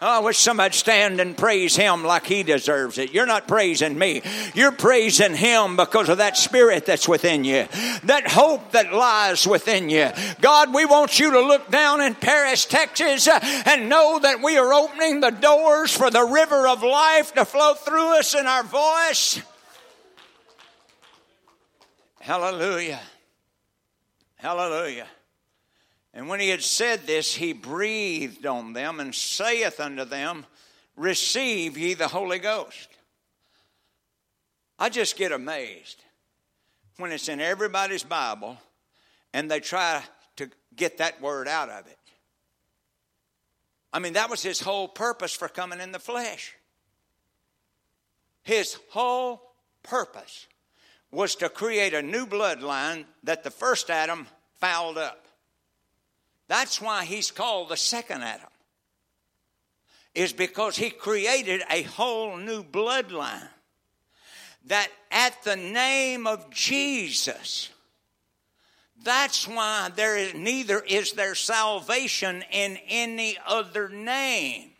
[0.00, 3.12] Oh, I wish somebody'd stand and praise him like he deserves it.
[3.12, 4.22] You're not praising me.
[4.54, 7.66] You're praising him because of that spirit that's within you,
[8.04, 10.08] that hope that lies within you.
[10.40, 14.56] God, we want you to look down in Paris, Texas, uh, and know that we
[14.56, 18.62] are opening the doors for the river of life to flow through us in our
[18.62, 19.42] voice.
[22.20, 23.00] Hallelujah.
[24.36, 25.08] Hallelujah.
[26.18, 30.46] And when he had said this, he breathed on them and saith unto them,
[30.96, 32.88] Receive ye the Holy Ghost.
[34.80, 36.02] I just get amazed
[36.96, 38.58] when it's in everybody's Bible
[39.32, 40.02] and they try
[40.38, 41.96] to get that word out of it.
[43.92, 46.56] I mean, that was his whole purpose for coming in the flesh.
[48.42, 49.52] His whole
[49.84, 50.48] purpose
[51.12, 54.26] was to create a new bloodline that the first Adam
[54.58, 55.27] fouled up.
[56.48, 58.48] That's why he's called the second Adam,
[60.14, 63.48] is because he created a whole new bloodline.
[64.66, 67.70] That at the name of Jesus,
[69.02, 74.72] that's why there is neither is there salvation in any other name.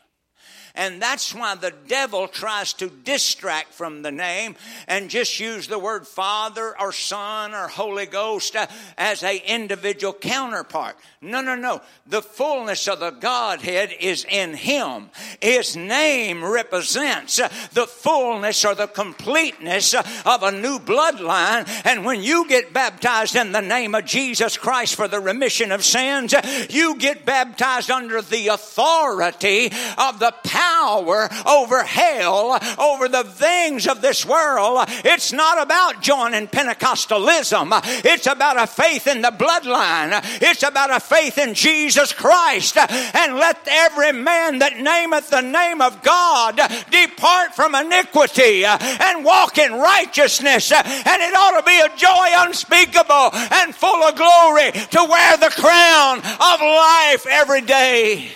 [0.78, 4.54] And that's why the devil tries to distract from the name
[4.86, 10.12] and just use the word Father or Son or Holy Ghost uh, as a individual
[10.12, 10.96] counterpart.
[11.20, 11.82] No, no, no.
[12.06, 15.10] The fullness of the Godhead is in Him.
[15.42, 21.68] His name represents uh, the fullness or the completeness uh, of a new bloodline.
[21.84, 25.84] And when you get baptized in the name of Jesus Christ for the remission of
[25.84, 26.32] sins,
[26.70, 33.86] you get baptized under the authority of the power power over hell, over the things
[33.86, 34.84] of this world.
[35.04, 37.68] It's not about joining Pentecostalism.
[38.04, 40.20] It's about a faith in the bloodline.
[40.42, 42.76] It's about a faith in Jesus Christ.
[42.76, 46.60] And let every man that nameth the name of God
[46.90, 50.72] depart from iniquity and walk in righteousness.
[50.72, 55.50] And it ought to be a joy unspeakable and full of glory to wear the
[55.50, 58.30] crown of life every day.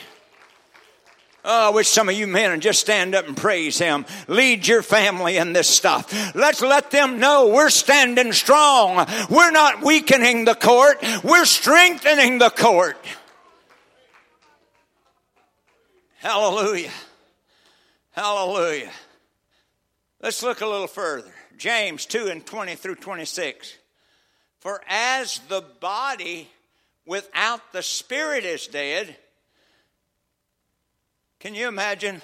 [1.44, 4.06] Oh, I wish some of you men would just stand up and praise Him.
[4.28, 6.34] Lead your family in this stuff.
[6.36, 9.06] Let's let them know we're standing strong.
[9.28, 12.96] We're not weakening the court, we're strengthening the court.
[16.18, 16.92] Hallelujah.
[18.12, 18.90] Hallelujah.
[20.20, 21.32] Let's look a little further.
[21.58, 23.76] James 2 and 20 through 26.
[24.60, 26.48] For as the body
[27.04, 29.16] without the spirit is dead,
[31.42, 32.22] can you imagine?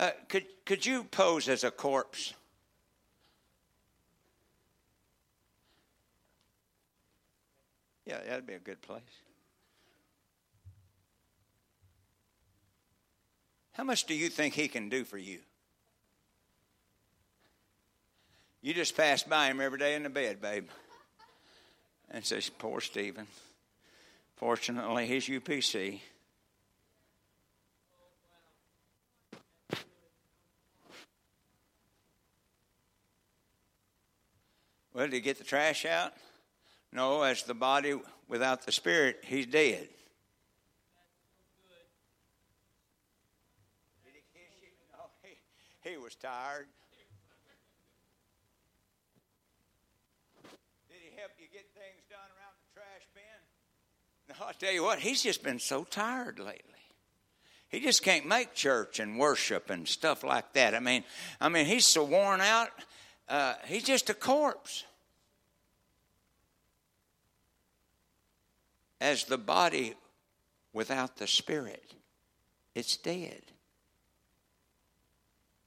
[0.00, 2.32] Uh, could, could you pose as a corpse?
[8.06, 9.02] Yeah, that'd be a good place.
[13.72, 15.40] How much do you think he can do for you?
[18.62, 20.68] You just pass by him every day in the bed, babe.
[22.10, 23.26] And says, Poor Stephen.
[24.36, 26.00] Fortunately, he's UPC.
[34.96, 36.14] Well, did he get the trash out?
[36.90, 37.94] No, as the body
[38.28, 39.86] without the spirit, he's dead.
[44.06, 44.68] Did he kiss you?
[44.94, 46.68] No, he, he was tired.
[50.88, 53.22] Did he help you get things done around the trash bin?
[54.30, 56.62] No, I tell you what, he's just been so tired lately.
[57.68, 60.74] He just can't make church and worship and stuff like that.
[60.74, 61.04] I mean,
[61.38, 62.70] I mean, he's so worn out.
[63.28, 64.84] Uh, he's just a corpse.
[69.00, 69.94] As the body
[70.72, 71.94] without the spirit,
[72.74, 73.42] it's dead.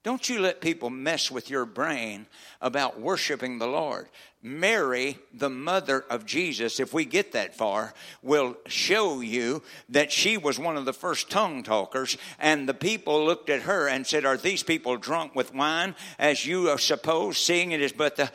[0.02, 2.26] Don't you let people mess with your brain
[2.62, 4.08] about worshiping the Lord.
[4.42, 10.38] Mary, the mother of Jesus, if we get that far, will show you that she
[10.38, 14.24] was one of the first tongue talkers, and the people looked at her and said,
[14.24, 18.32] Are these people drunk with wine, as you suppose, seeing it is but the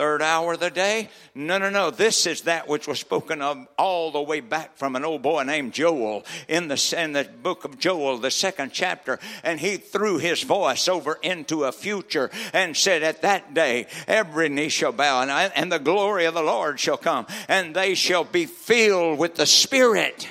[0.00, 1.10] third hour of the day?
[1.34, 1.90] No, no, no.
[1.90, 5.42] This is that which was spoken of all the way back from an old boy
[5.42, 9.18] named Joel in the, in the book of Joel, the second chapter.
[9.44, 14.48] And he threw his voice over into a future and said, At that day, every
[14.48, 17.94] knee shall bow, and, I, and the glory of the Lord shall come, and they
[17.94, 20.30] shall be filled with the Spirit.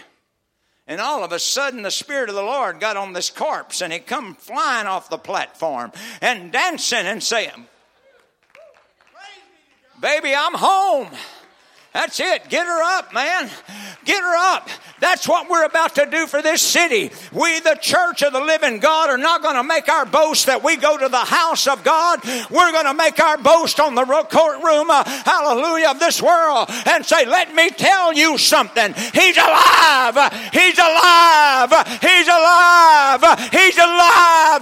[0.88, 3.94] And all of a sudden, the Spirit of the Lord got on this corpse and
[3.94, 5.92] he come flying off the platform
[6.22, 7.68] and dancing and saying,
[10.02, 11.10] Baby, I'm home.
[11.94, 12.50] That's it.
[12.50, 13.50] Get her up, man.
[14.06, 14.70] Get her up.
[15.00, 17.12] That's what we're about to do for this city.
[17.34, 20.64] We, the church of the living God, are not going to make our boast that
[20.64, 22.20] we go to the house of God.
[22.52, 27.06] We're going to make our boast on the courtroom, uh, hallelujah, of this world and
[27.06, 28.94] say, let me tell you something.
[28.94, 30.16] He's alive.
[30.54, 31.72] He's alive.
[32.02, 33.50] He's alive.
[33.52, 34.59] He's alive.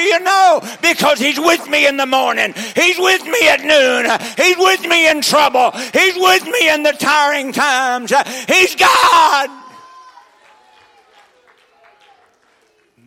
[0.00, 0.62] Do you know?
[0.80, 2.54] Because he's with me in the morning.
[2.74, 4.06] He's with me at noon.
[4.38, 5.72] He's with me in trouble.
[5.72, 8.10] He's with me in the tiring times.
[8.48, 9.59] He's God.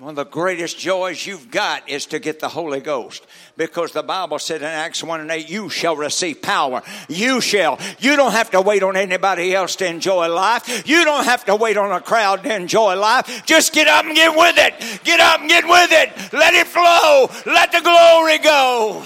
[0.04, 3.26] One of the greatest joys you've got is to get the Holy Ghost.
[3.56, 6.84] Because the Bible said in Acts 1 and 8, you shall receive power.
[7.08, 7.80] You shall.
[8.00, 10.86] You don't have to wait on anybody else to enjoy life.
[10.86, 13.46] You don't have to wait on a crowd to enjoy life.
[13.46, 15.04] Just get up and get with it.
[15.06, 16.34] Get up and get with it.
[16.34, 17.30] Let it flow.
[17.46, 19.06] Let the glory go.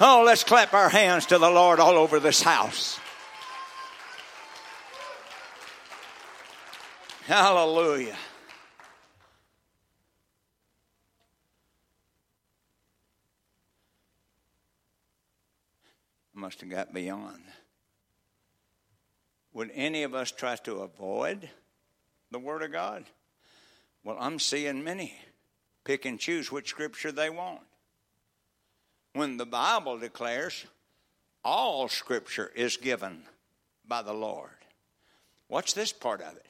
[0.00, 2.98] Oh, let's clap our hands to the Lord all over this house.
[7.26, 8.16] Hallelujah.
[16.44, 17.40] Must have got beyond.
[19.54, 21.48] Would any of us try to avoid
[22.30, 23.06] the Word of God?
[24.04, 25.14] Well, I'm seeing many
[25.84, 27.62] pick and choose which scripture they want.
[29.14, 30.66] When the Bible declares
[31.42, 33.22] all scripture is given
[33.88, 34.50] by the Lord.
[35.48, 36.44] Watch this part of it.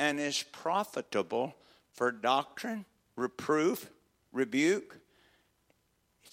[0.00, 1.54] And is profitable
[1.92, 2.84] for doctrine,
[3.14, 3.88] reproof,
[4.32, 4.98] rebuke.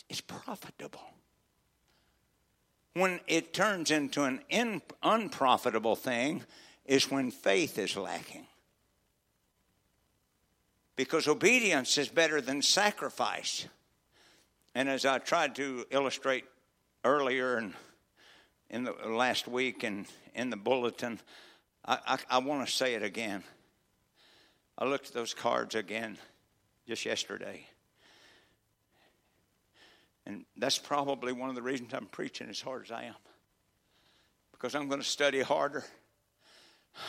[0.10, 1.13] It's profitable.
[2.94, 6.44] When it turns into an in, unprofitable thing,
[6.86, 8.46] is when faith is lacking.
[10.96, 13.68] because obedience is better than sacrifice.
[14.76, 16.46] And as I tried to illustrate
[17.04, 17.74] earlier and
[18.70, 21.20] in the last week and in the bulletin,
[21.86, 23.44] I, I, I want to say it again.
[24.78, 26.18] I looked at those cards again
[26.88, 27.68] just yesterday.
[30.26, 33.16] And that's probably one of the reasons I'm preaching as hard as I am.
[34.52, 35.84] Because I'm going to study harder.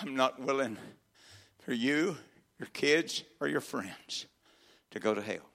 [0.03, 0.77] I'm not willing
[1.61, 2.17] for you,
[2.59, 4.27] your kids, or your friends
[4.91, 5.49] to go to hell.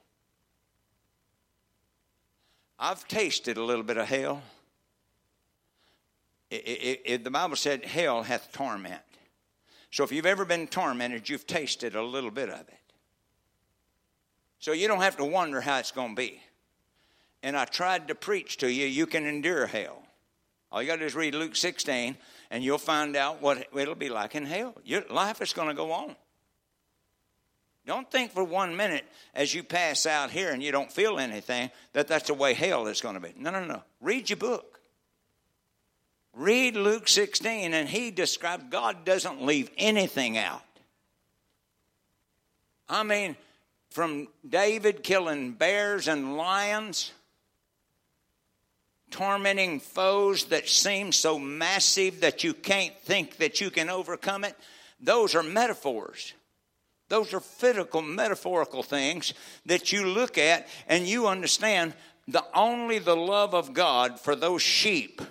[2.79, 4.41] I've tasted a little bit of hell.
[6.49, 9.01] It, it, it, the Bible said hell hath torment.
[9.91, 12.75] So if you've ever been tormented, you've tasted a little bit of it.
[14.59, 16.41] So you don't have to wonder how it's going to be.
[17.41, 20.03] And I tried to preach to you, you can endure hell.
[20.71, 22.15] All you got to do is read Luke 16,
[22.51, 24.75] and you'll find out what it'll be like in hell.
[24.83, 26.15] Your life is going to go on.
[27.85, 31.71] Don't think for one minute as you pass out here and you don't feel anything
[31.93, 33.33] that that's the way hell is going to be.
[33.35, 33.81] No, no, no.
[33.99, 34.79] Read your book.
[36.33, 40.61] Read Luke 16, and he described God doesn't leave anything out.
[42.87, 43.35] I mean,
[43.89, 47.11] from David killing bears and lions,
[49.11, 54.55] tormenting foes that seem so massive that you can't think that you can overcome it,
[54.99, 56.33] those are metaphors.
[57.07, 59.33] Those are physical, metaphorical things
[59.65, 61.93] that you look at and you understand
[62.27, 65.21] the only the love of God for those sheep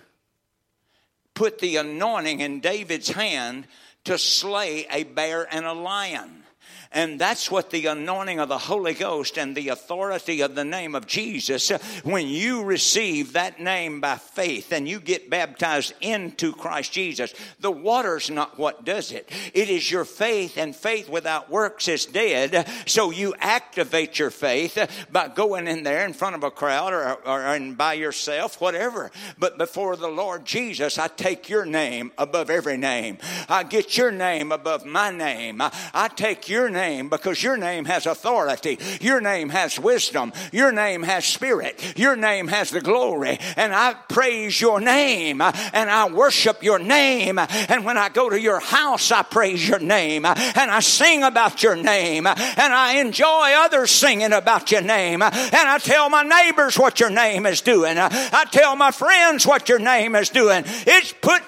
[1.39, 3.69] put the anointing in David's hand
[4.03, 6.43] to slay a bear and a lion.
[6.91, 10.95] And that's what the anointing of the Holy Ghost and the authority of the name
[10.95, 16.53] of Jesus, uh, when you receive that name by faith and you get baptized into
[16.55, 19.31] Christ Jesus, the water's not what does it.
[19.53, 22.67] It is your faith, and faith without works is dead.
[22.87, 26.95] So you activate your faith uh, by going in there in front of a crowd
[26.95, 29.11] or, or, or by yourself, whatever.
[29.39, 33.19] But before the Lord Jesus, I take your name above every name.
[33.47, 35.61] I get your name above my name.
[35.61, 38.79] I, I take your name name because your name has authority.
[39.01, 40.33] Your name has wisdom.
[40.53, 41.75] Your name has spirit.
[41.97, 43.39] Your name has the glory.
[43.57, 47.39] And I praise your name and I worship your name.
[47.39, 51.63] And when I go to your house, I praise your name and I sing about
[51.63, 55.23] your name and I enjoy others singing about your name.
[55.23, 55.33] And
[55.75, 57.97] I tell my neighbors what your name is doing.
[57.99, 60.63] I tell my friends what your name is doing.
[60.67, 61.43] It's put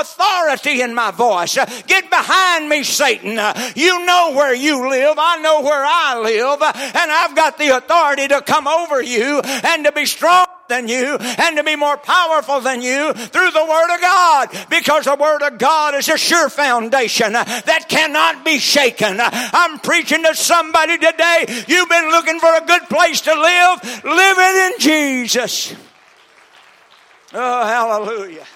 [0.00, 1.56] authority in my voice.
[1.86, 3.38] Get behind me, Satan.
[3.74, 5.16] You know where you live.
[5.18, 6.62] I know where I live.
[6.62, 11.16] And I've got the authority to come over you and to be strong than you
[11.16, 15.42] and to be more powerful than you through the Word of God because the Word
[15.42, 19.16] of God is a sure foundation that cannot be shaken.
[19.18, 21.64] I'm preaching to somebody today.
[21.66, 24.04] You've been looking for a good place to live.
[24.04, 25.74] Live it in Jesus.
[27.32, 28.46] Oh, hallelujah.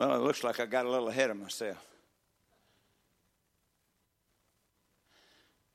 [0.00, 1.76] Well, it looks like I got a little ahead of myself.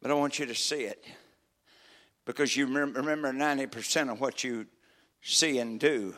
[0.01, 1.05] But I want you to see it
[2.25, 4.65] because you remember 90% of what you
[5.21, 6.15] see and do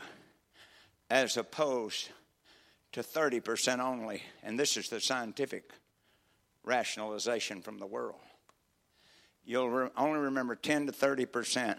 [1.10, 2.08] as opposed
[2.92, 4.22] to 30% only.
[4.42, 5.70] And this is the scientific
[6.64, 8.20] rationalization from the world.
[9.44, 11.76] You'll re- only remember 10 to 30%.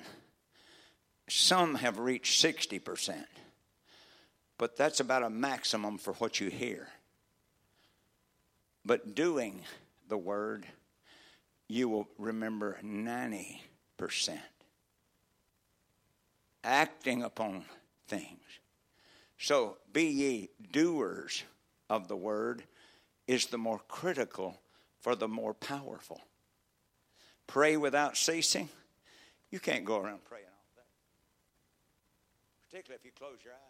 [1.27, 3.25] Some have reached 60%
[4.59, 6.89] but that's about a maximum for what you hear.
[8.85, 9.61] But doing
[10.09, 10.67] the word,
[11.69, 13.57] you will remember 90%.
[16.63, 17.63] Acting upon
[18.07, 18.41] things.
[19.37, 21.43] So be ye doers
[21.89, 22.63] of the word
[23.27, 24.59] is the more critical
[24.99, 26.21] for the more powerful.
[27.47, 28.67] Pray without ceasing.
[29.51, 30.81] You can't go around praying all day,
[32.67, 33.68] particularly if you close your eyes.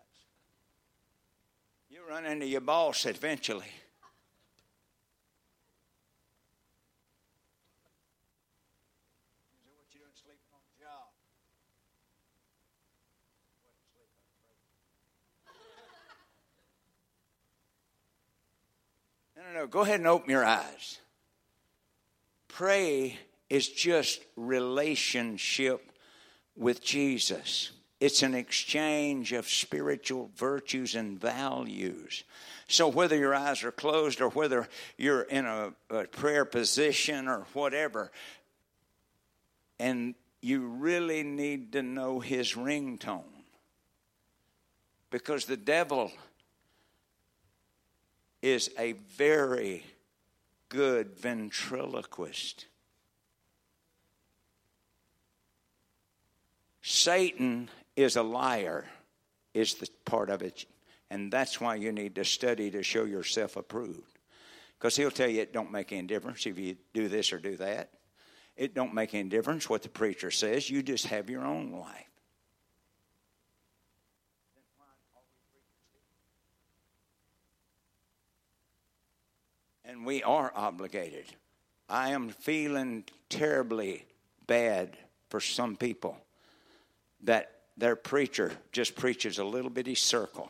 [1.89, 3.65] You run into your boss eventually.
[19.35, 19.67] No, no, no.
[19.67, 20.99] Go ahead and open your eyes.
[22.49, 23.17] Pray
[23.49, 25.91] is just relationship
[26.55, 27.71] with Jesus.
[27.99, 32.23] It's an exchange of spiritual virtues and values.
[32.67, 37.45] So, whether your eyes are closed or whether you're in a, a prayer position or
[37.53, 38.11] whatever,
[39.79, 43.23] and you really need to know his ringtone
[45.09, 46.11] because the devil
[48.41, 49.83] is a very
[50.69, 52.65] good ventriloquist.
[56.81, 57.69] Satan
[58.03, 58.85] is a liar,
[59.53, 60.65] is the part of it.
[61.09, 64.19] And that's why you need to study to show yourself approved.
[64.77, 67.57] Because he'll tell you it don't make any difference if you do this or do
[67.57, 67.89] that.
[68.55, 70.69] It don't make any difference what the preacher says.
[70.69, 72.05] You just have your own life.
[79.83, 81.25] And we are obligated.
[81.89, 84.05] I am feeling terribly
[84.45, 84.95] bad
[85.29, 86.17] for some people
[87.23, 90.49] that their preacher just preaches a little bitty circle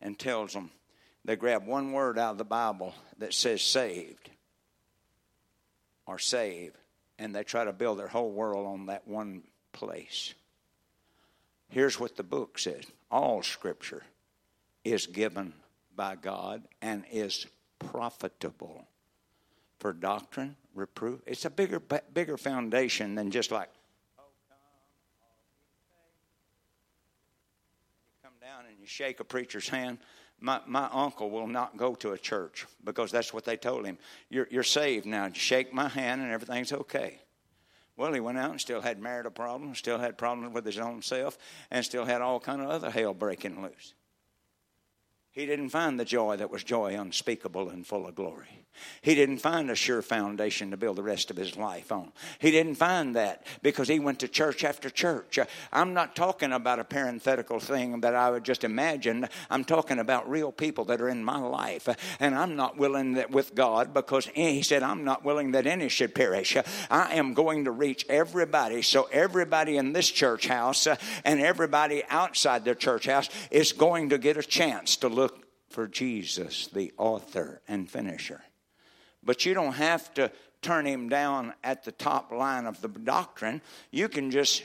[0.00, 0.70] and tells them
[1.24, 4.30] they grab one word out of the Bible that says saved
[6.06, 6.72] or save,
[7.18, 10.34] and they try to build their whole world on that one place.
[11.68, 14.02] Here's what the book says all scripture
[14.84, 15.52] is given
[15.94, 17.46] by God and is
[17.78, 18.86] profitable
[19.78, 21.20] for doctrine, reproof.
[21.26, 23.68] It's a bigger, bigger foundation than just like,
[24.18, 24.22] oh,
[28.22, 29.98] come down and you shake a preacher's hand.
[30.40, 33.98] My, my uncle will not go to a church because that's what they told him.
[34.30, 35.30] You're, you're saved now.
[35.32, 37.20] Shake my hand and everything's okay.
[37.96, 41.02] Well, he went out and still had marital problems, still had problems with his own
[41.02, 41.36] self,
[41.70, 43.94] and still had all kind of other hell breaking loose.
[45.38, 48.66] He didn't find the joy that was joy unspeakable and full of glory.
[49.02, 52.12] He didn't find a sure foundation to build the rest of his life on.
[52.38, 55.38] He didn't find that because he went to church after church.
[55.38, 59.28] Uh, I'm not talking about a parenthetical thing that I would just imagine.
[59.50, 61.88] I'm talking about real people that are in my life.
[61.88, 65.52] Uh, and I'm not willing that with God because eh, he said, I'm not willing
[65.52, 66.56] that any should perish.
[66.56, 68.82] Uh, I am going to reach everybody.
[68.82, 70.86] So everybody in this church house
[71.24, 75.27] and everybody outside the church house is going to get a chance to look
[75.68, 78.42] for Jesus, the author and finisher.
[79.22, 80.30] But you don't have to
[80.62, 83.60] turn him down at the top line of the doctrine.
[83.90, 84.62] You can just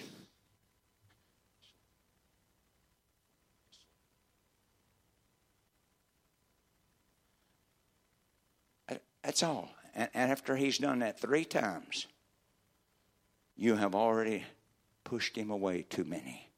[9.23, 9.69] That's all.
[9.95, 12.07] And, after he's done that three times,
[13.55, 14.43] you have already
[15.03, 16.49] pushed him away too many.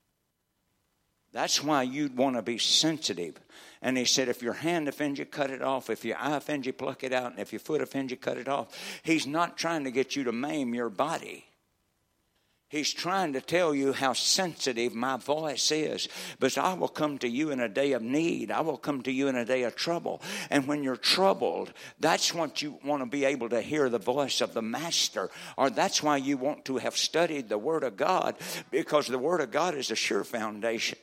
[1.36, 3.36] That's why you'd want to be sensitive.
[3.82, 5.90] And he said, if your hand offends you, cut it off.
[5.90, 7.32] If your eye offends you, pluck it out.
[7.32, 8.70] And if your foot offends you, cut it off.
[9.04, 11.44] He's not trying to get you to maim your body.
[12.70, 16.08] He's trying to tell you how sensitive my voice is.
[16.40, 18.50] But I will come to you in a day of need.
[18.50, 20.22] I will come to you in a day of trouble.
[20.50, 24.40] And when you're troubled, that's what you want to be able to hear the voice
[24.40, 25.30] of the Master.
[25.58, 28.36] Or that's why you want to have studied the Word of God,
[28.72, 30.98] because the Word of God is a sure foundation.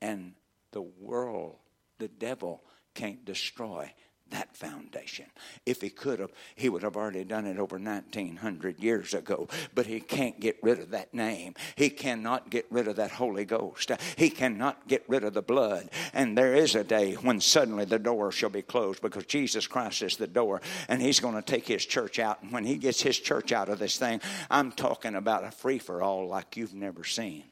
[0.00, 0.34] And
[0.72, 1.56] the world,
[1.98, 2.62] the devil,
[2.94, 3.92] can't destroy
[4.30, 5.26] that foundation.
[5.64, 9.48] If he could have, he would have already done it over 1900 years ago.
[9.74, 11.54] But he can't get rid of that name.
[11.76, 13.90] He cannot get rid of that Holy Ghost.
[14.16, 15.90] He cannot get rid of the blood.
[16.12, 20.02] And there is a day when suddenly the door shall be closed because Jesus Christ
[20.02, 22.42] is the door and he's going to take his church out.
[22.42, 24.20] And when he gets his church out of this thing,
[24.50, 27.44] I'm talking about a free for all like you've never seen.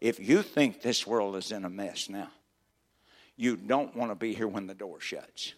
[0.00, 2.30] If you think this world is in a mess now,
[3.36, 5.54] you don't want to be here when the door shuts.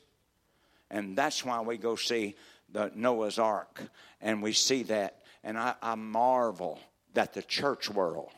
[0.90, 2.34] And that's why we go see
[2.72, 3.82] the Noah's Ark
[4.20, 5.22] and we see that.
[5.44, 6.80] And I, I marvel
[7.14, 8.30] that the church world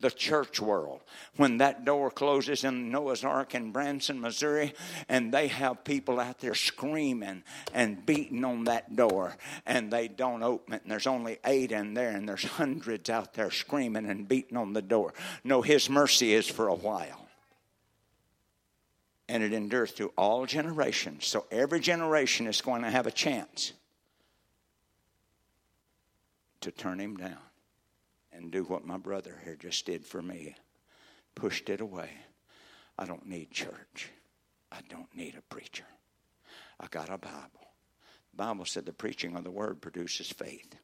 [0.00, 1.00] the church world.
[1.36, 4.74] When that door closes in Noah's Ark in Branson, Missouri,
[5.08, 7.42] and they have people out there screaming
[7.74, 9.36] and beating on that door,
[9.66, 13.34] and they don't open it, and there's only eight in there, and there's hundreds out
[13.34, 15.12] there screaming and beating on the door.
[15.44, 17.26] No, His mercy is for a while.
[19.28, 21.24] And it endures through all generations.
[21.26, 23.72] So every generation is going to have a chance
[26.62, 27.38] to turn him down
[28.40, 30.56] and do what my brother here just did for me.
[31.34, 32.10] Pushed it away.
[32.98, 34.10] I don't need church.
[34.72, 35.84] I don't need a preacher.
[36.78, 37.68] I got a Bible.
[38.32, 40.74] The Bible said the preaching of the word produces faith.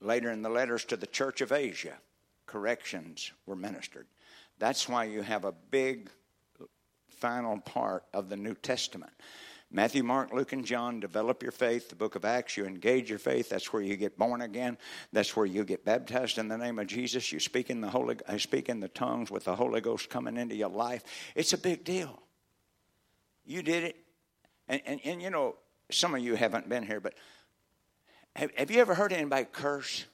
[0.00, 1.94] Later in the letters to the church of Asia,
[2.46, 4.06] corrections were ministered.
[4.58, 6.10] That's why you have a big
[7.08, 9.12] final part of the New Testament.
[9.70, 11.90] Matthew, Mark, Luke, and John develop your faith.
[11.90, 13.50] The book of Acts, you engage your faith.
[13.50, 14.78] That's where you get born again.
[15.12, 17.30] That's where you get baptized in the name of Jesus.
[17.32, 20.38] You speak in the Holy, uh, speak in the tongues with the Holy Ghost coming
[20.38, 21.04] into your life.
[21.34, 22.22] It's a big deal.
[23.44, 23.96] You did it,
[24.68, 25.56] and and, and you know
[25.90, 27.14] some of you haven't been here, but
[28.36, 30.04] have, have you ever heard anybody curse?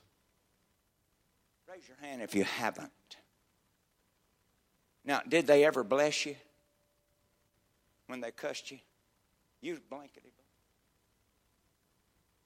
[1.70, 2.90] Raise your hand if you haven't.
[5.04, 6.36] Now, did they ever bless you
[8.06, 8.78] when they cussed you?
[9.64, 10.34] Use blankety.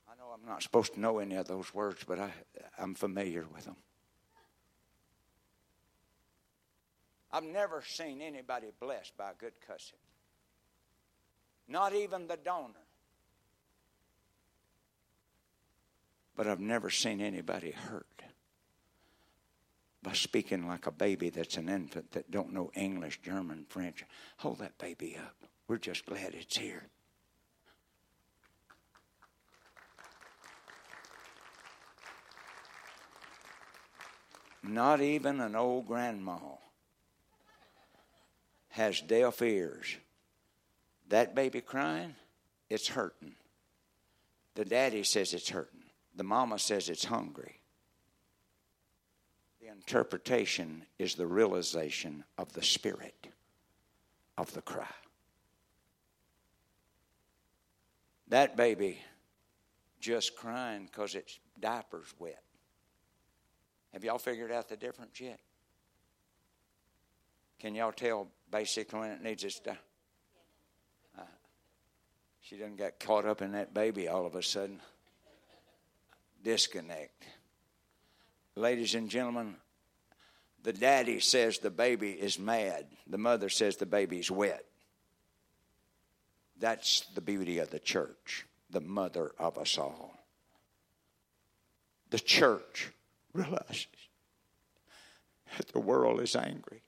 [0.09, 2.31] I know I'm not supposed to know any of those words, but I,
[2.79, 3.75] I'm familiar with them.
[7.33, 9.99] I've never seen anybody blessed by a good cussing.
[11.67, 12.87] Not even the donor.
[16.37, 18.07] But I've never seen anybody hurt
[20.05, 24.05] by speaking like a baby that's an infant that don't know English, German, French.
[24.37, 25.35] Hold that baby up.
[25.67, 26.87] We're just glad it's here.
[34.63, 36.39] Not even an old grandma
[38.71, 39.97] has deaf ears.
[41.09, 42.15] That baby crying,
[42.69, 43.35] it's hurting.
[44.55, 45.85] The daddy says it's hurting.
[46.17, 47.61] The mama says it's hungry.
[49.61, 53.29] The interpretation is the realization of the spirit
[54.37, 54.87] of the cry.
[58.29, 58.99] That baby
[60.01, 62.43] just crying because its diaper's wet.
[63.93, 65.41] Have y'all figured out the difference yet?
[67.59, 69.79] Can y'all tell basically when it needs its diaper?
[71.19, 71.23] Uh,
[72.41, 74.81] she doesn't get caught up in that baby all of a sudden.
[76.45, 77.25] Disconnect.
[78.55, 79.57] Ladies and gentlemen,
[80.63, 82.87] the daddy says the baby is mad.
[83.07, 84.65] The mother says the baby's wet.
[86.61, 90.17] That's the beauty of the church, the mother of us all.
[92.11, 92.91] The church
[93.33, 93.87] realizes
[95.57, 96.83] that the world is angry.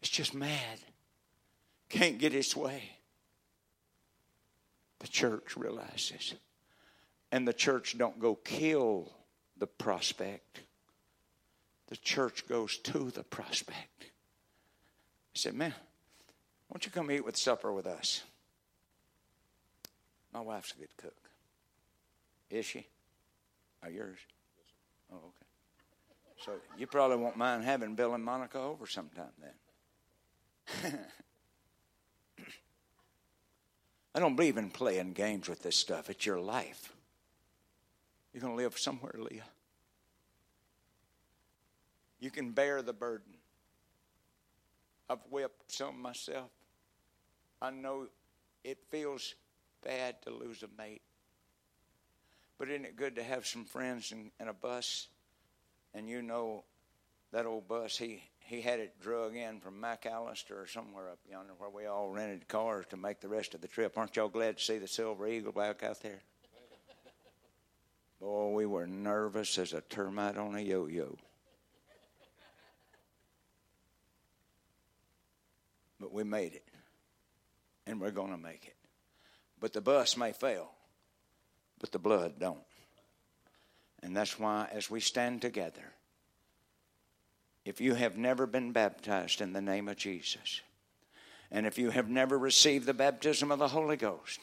[0.00, 0.78] It's just mad.
[1.88, 2.82] Can't get its way.
[4.98, 6.34] The church realizes.
[7.30, 9.12] And the church don't go kill
[9.58, 10.60] the prospect.
[11.88, 14.04] The church goes to the prospect.
[15.32, 15.74] He said, Man,
[16.68, 18.22] won't you come eat with supper with us?
[20.32, 21.30] My wife's a good cook.
[22.50, 22.86] Is she?
[23.82, 24.18] Are yours?
[25.12, 25.46] Oh, okay.
[26.44, 30.98] So you probably won't mind having Bill and Monica over sometime then.
[34.14, 36.10] I don't believe in playing games with this stuff.
[36.10, 36.92] It's your life.
[38.32, 39.44] You're going to live somewhere, Leah.
[42.20, 43.34] You can bear the burden.
[45.08, 46.50] I've whipped some myself.
[47.60, 48.06] I know
[48.64, 49.34] it feels
[49.82, 51.02] bad to lose a mate.
[52.62, 55.08] But isn't it good to have some friends in, in a bus?
[55.94, 56.62] And you know
[57.32, 61.54] that old bus, he, he had it drug in from McAllister or somewhere up yonder
[61.58, 63.98] where we all rented cars to make the rest of the trip.
[63.98, 66.20] Aren't y'all glad to see the Silver Eagle back out there?
[68.20, 71.16] Boy, we were nervous as a termite on a yo yo.
[75.98, 76.68] But we made it.
[77.88, 78.76] And we're going to make it.
[79.58, 80.70] But the bus may fail
[81.82, 82.62] but the blood don't.
[84.02, 85.92] And that's why, as we stand together,
[87.64, 90.62] if you have never been baptized in the name of Jesus,
[91.50, 94.40] and if you have never received the baptism of the Holy Ghost,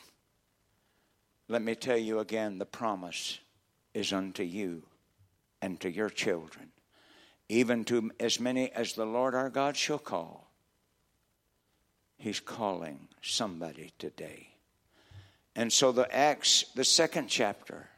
[1.48, 3.40] let me tell you again the promise
[3.94, 4.84] is unto you
[5.62, 6.70] and to your children,
[7.48, 10.52] even to as many as the Lord our God shall call.
[12.18, 14.50] He's calling somebody today.
[15.60, 17.90] And so the Acts, the second chapter,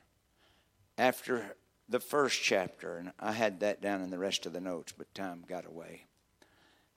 [0.98, 1.56] after
[1.88, 5.14] the first chapter, and I had that down in the rest of the notes, but
[5.14, 6.08] time got away.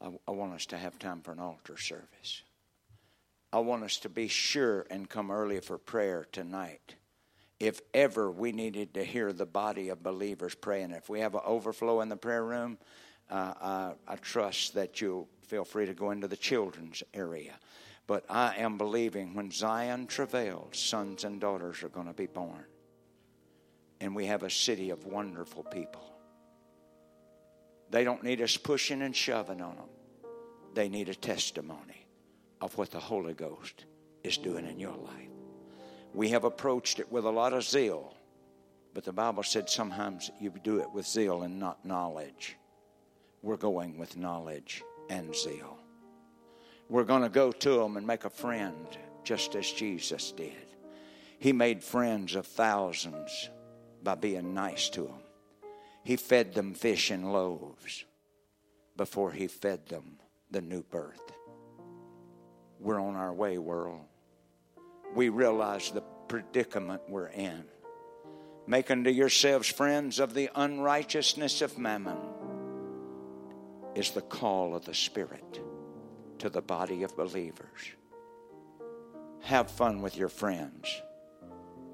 [0.01, 2.41] I, I want us to have time for an altar service.
[3.53, 6.95] I want us to be sure and come early for prayer tonight.
[7.61, 11.43] If ever we needed to hear the body of believers praying, if we have an
[11.45, 12.79] overflow in the prayer room,
[13.29, 17.53] uh, I, I trust that you'll feel free to go into the children's area.
[18.07, 22.65] But I am believing when Zion travails, sons and daughters are going to be born.
[24.01, 26.05] And we have a city of wonderful people.
[27.91, 29.89] They don't need us pushing and shoving on them,
[30.75, 32.07] they need a testimony
[32.61, 33.85] of what the Holy Ghost
[34.23, 35.29] is doing in your life.
[36.13, 38.15] We have approached it with a lot of zeal,
[38.95, 42.57] but the Bible said sometimes you do it with zeal and not knowledge.
[43.43, 45.79] We're going with knowledge and zeal.
[46.89, 48.87] We're going to go to them and make a friend,
[49.25, 50.53] just as Jesus did.
[51.39, 53.51] He made friends of thousands
[54.03, 55.23] by being nice to them.
[56.05, 58.05] He fed them fish and loaves
[58.97, 60.19] before he fed them
[60.51, 61.33] the new birth.
[62.79, 64.05] We're on our way, world.
[65.15, 67.65] We realize the predicament we're in.
[68.67, 72.19] Make unto yourselves friends of the unrighteousness of mammon
[73.95, 75.61] is the call of the Spirit
[76.45, 77.95] to the body of believers.
[79.41, 81.01] have fun with your friends,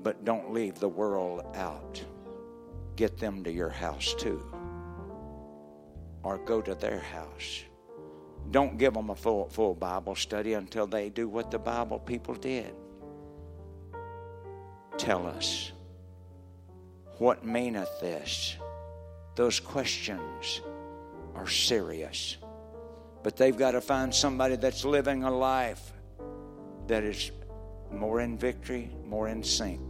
[0.03, 2.05] but don't leave the world out.
[2.97, 4.43] Get them to your house too,
[6.25, 7.63] or go to their house.
[8.51, 12.35] Don't give them a full, full Bible study until they do what the Bible people
[12.35, 12.75] did.
[14.99, 15.71] Tell us,
[17.19, 18.57] what meaneth this?
[19.37, 20.61] Those questions
[21.37, 22.37] are serious.
[23.23, 25.93] But they've got to find somebody that's living a life
[26.87, 27.31] that is
[27.93, 29.81] more in victory, more in sync.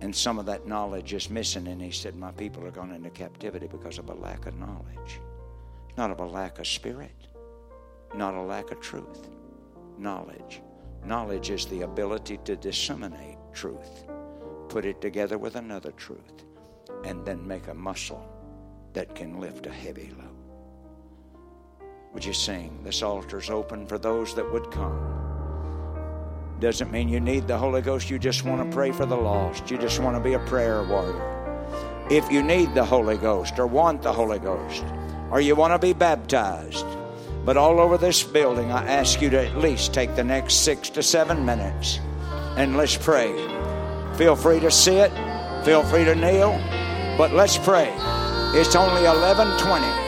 [0.00, 1.68] And some of that knowledge is missing.
[1.68, 5.20] And he said, My people are gone into captivity because of a lack of knowledge,
[5.96, 7.28] not of a lack of spirit,
[8.14, 9.28] not a lack of truth.
[9.98, 10.60] Knowledge.
[11.04, 14.04] Knowledge is the ability to disseminate truth,
[14.68, 16.44] put it together with another truth,
[17.04, 18.24] and then make a muscle
[18.92, 20.31] that can lift a heavy load.
[22.12, 22.78] Would you sing?
[22.84, 25.22] This altar's open for those that would come.
[26.60, 28.10] Doesn't mean you need the Holy Ghost.
[28.10, 29.70] You just want to pray for the lost.
[29.70, 32.06] You just want to be a prayer warrior.
[32.10, 34.84] If you need the Holy Ghost or want the Holy Ghost
[35.30, 36.84] or you want to be baptized,
[37.46, 40.90] but all over this building, I ask you to at least take the next six
[40.90, 41.98] to seven minutes
[42.58, 43.32] and let's pray.
[44.18, 45.10] Feel free to sit,
[45.64, 46.52] feel free to kneel,
[47.16, 47.90] but let's pray.
[48.54, 50.01] It's only 11:20.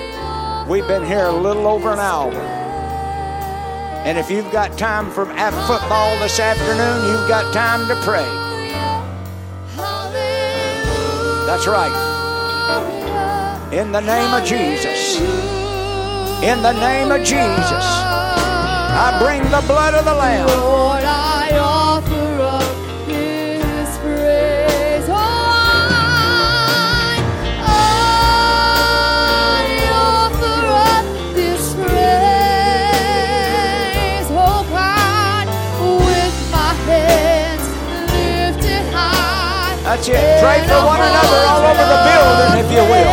[0.69, 2.33] We've been here a little over an hour.
[2.33, 8.25] And if you've got time from af- football this afternoon, you've got time to pray.
[11.47, 11.93] That's right.
[13.75, 15.21] In the name of Jesus.
[16.43, 17.85] In the name of Jesus.
[17.85, 21.84] I bring the blood of the Lamb.
[40.05, 43.09] Pray for one another all over the building, if you will.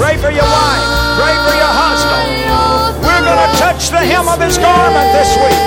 [0.00, 0.84] Pray for your wife.
[1.20, 3.04] Pray for your husband.
[3.04, 5.60] We're going to touch the hem of his garment this week.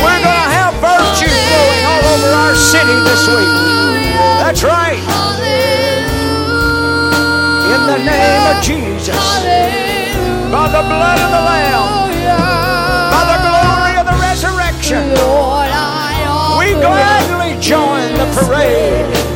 [0.00, 3.52] We're going to have virtue flowing all over our city this week.
[4.40, 5.04] That's right.
[7.68, 9.20] In the name of Jesus.
[10.48, 12.08] By the blood of the Lamb.
[13.12, 15.12] By the glory of the resurrection.
[16.56, 19.28] We gladly join the parade.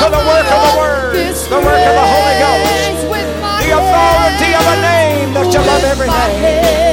[0.00, 3.62] to the work of the Word, the work of the Holy Ghost, praise with my
[3.62, 6.87] the authority of a name that's above every name.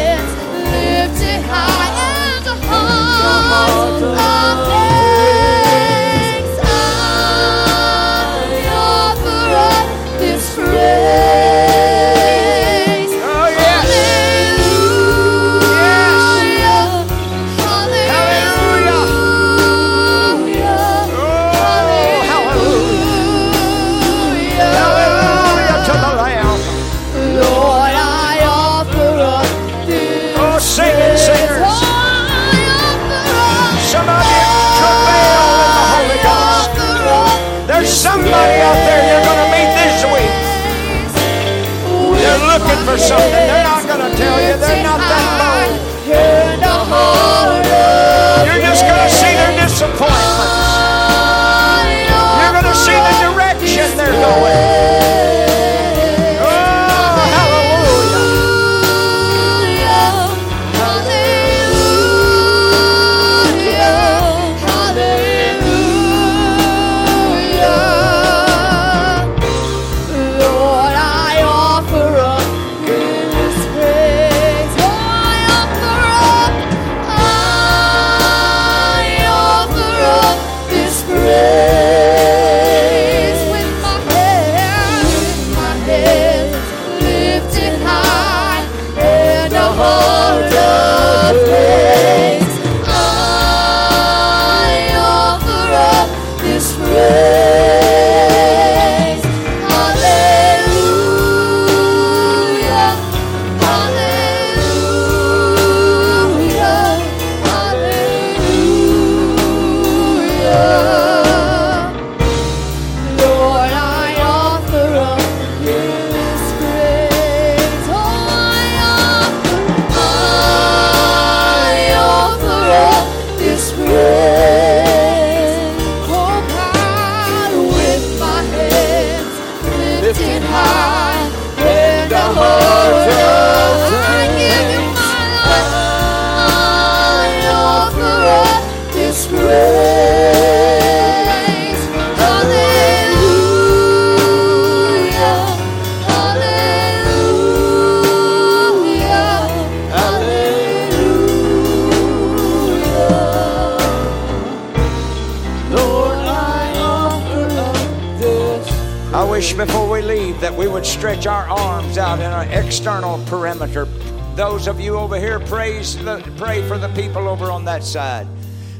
[167.66, 168.28] That side.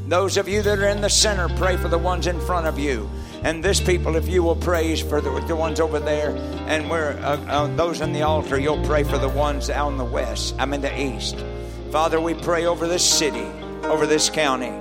[0.08, 2.78] Those of you that are in the center, pray for the ones in front of
[2.78, 3.10] you.
[3.42, 6.30] And this people, if you will praise for the, the ones over there,
[6.66, 9.98] and we're uh, uh, those on the altar, you'll pray for the ones out in
[9.98, 10.54] the west.
[10.58, 11.44] I'm in the east.
[11.90, 13.46] Father, we pray over this city,
[13.84, 14.72] over this county,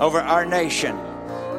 [0.00, 0.98] over our nation.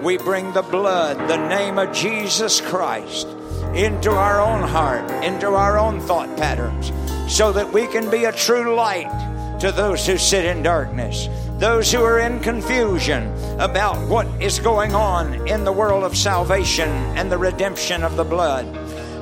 [0.04, 3.28] We bring the blood, the name of Jesus Christ,
[3.74, 6.92] into our own heart, into our own thought patterns,
[7.32, 11.28] so that we can be a true light to those who sit in darkness,
[11.62, 16.90] those who are in confusion about what is going on in the world of salvation
[17.16, 18.66] and the redemption of the blood.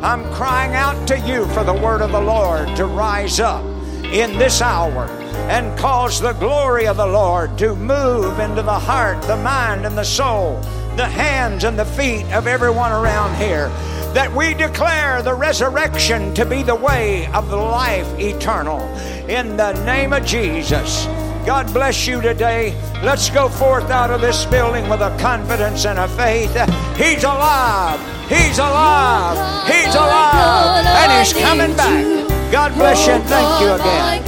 [0.02, 3.66] I'm crying out to you for the word of the Lord to rise up
[4.06, 5.04] in this hour
[5.50, 9.98] and cause the glory of the Lord to move into the heart, the mind, and
[9.98, 10.62] the soul,
[10.96, 13.68] the hands and the feet of everyone around here.
[14.14, 18.80] That we declare the resurrection to be the way of the life eternal.
[19.28, 21.06] In the name of Jesus.
[21.46, 22.74] God bless you today.
[23.04, 26.52] Let's go forth out of this building with a confidence and a faith.
[26.96, 28.00] He's alive.
[28.30, 29.68] He's alive.
[29.68, 30.86] He's alive.
[30.86, 32.52] And He's coming back.
[32.52, 34.24] God bless you and thank you again.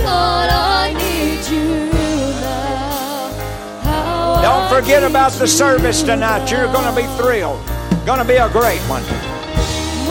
[4.41, 6.49] Don't forget about the service tonight.
[6.49, 7.63] You're going to be thrilled.
[8.05, 9.03] Going to be a great one.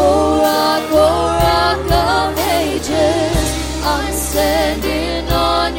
[0.03, 1.61] Oh rock, oh rock
[3.83, 5.75] I'm standing on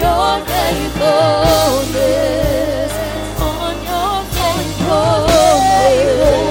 [0.72, 2.94] faithfulness,
[3.40, 6.51] on your faithfulness.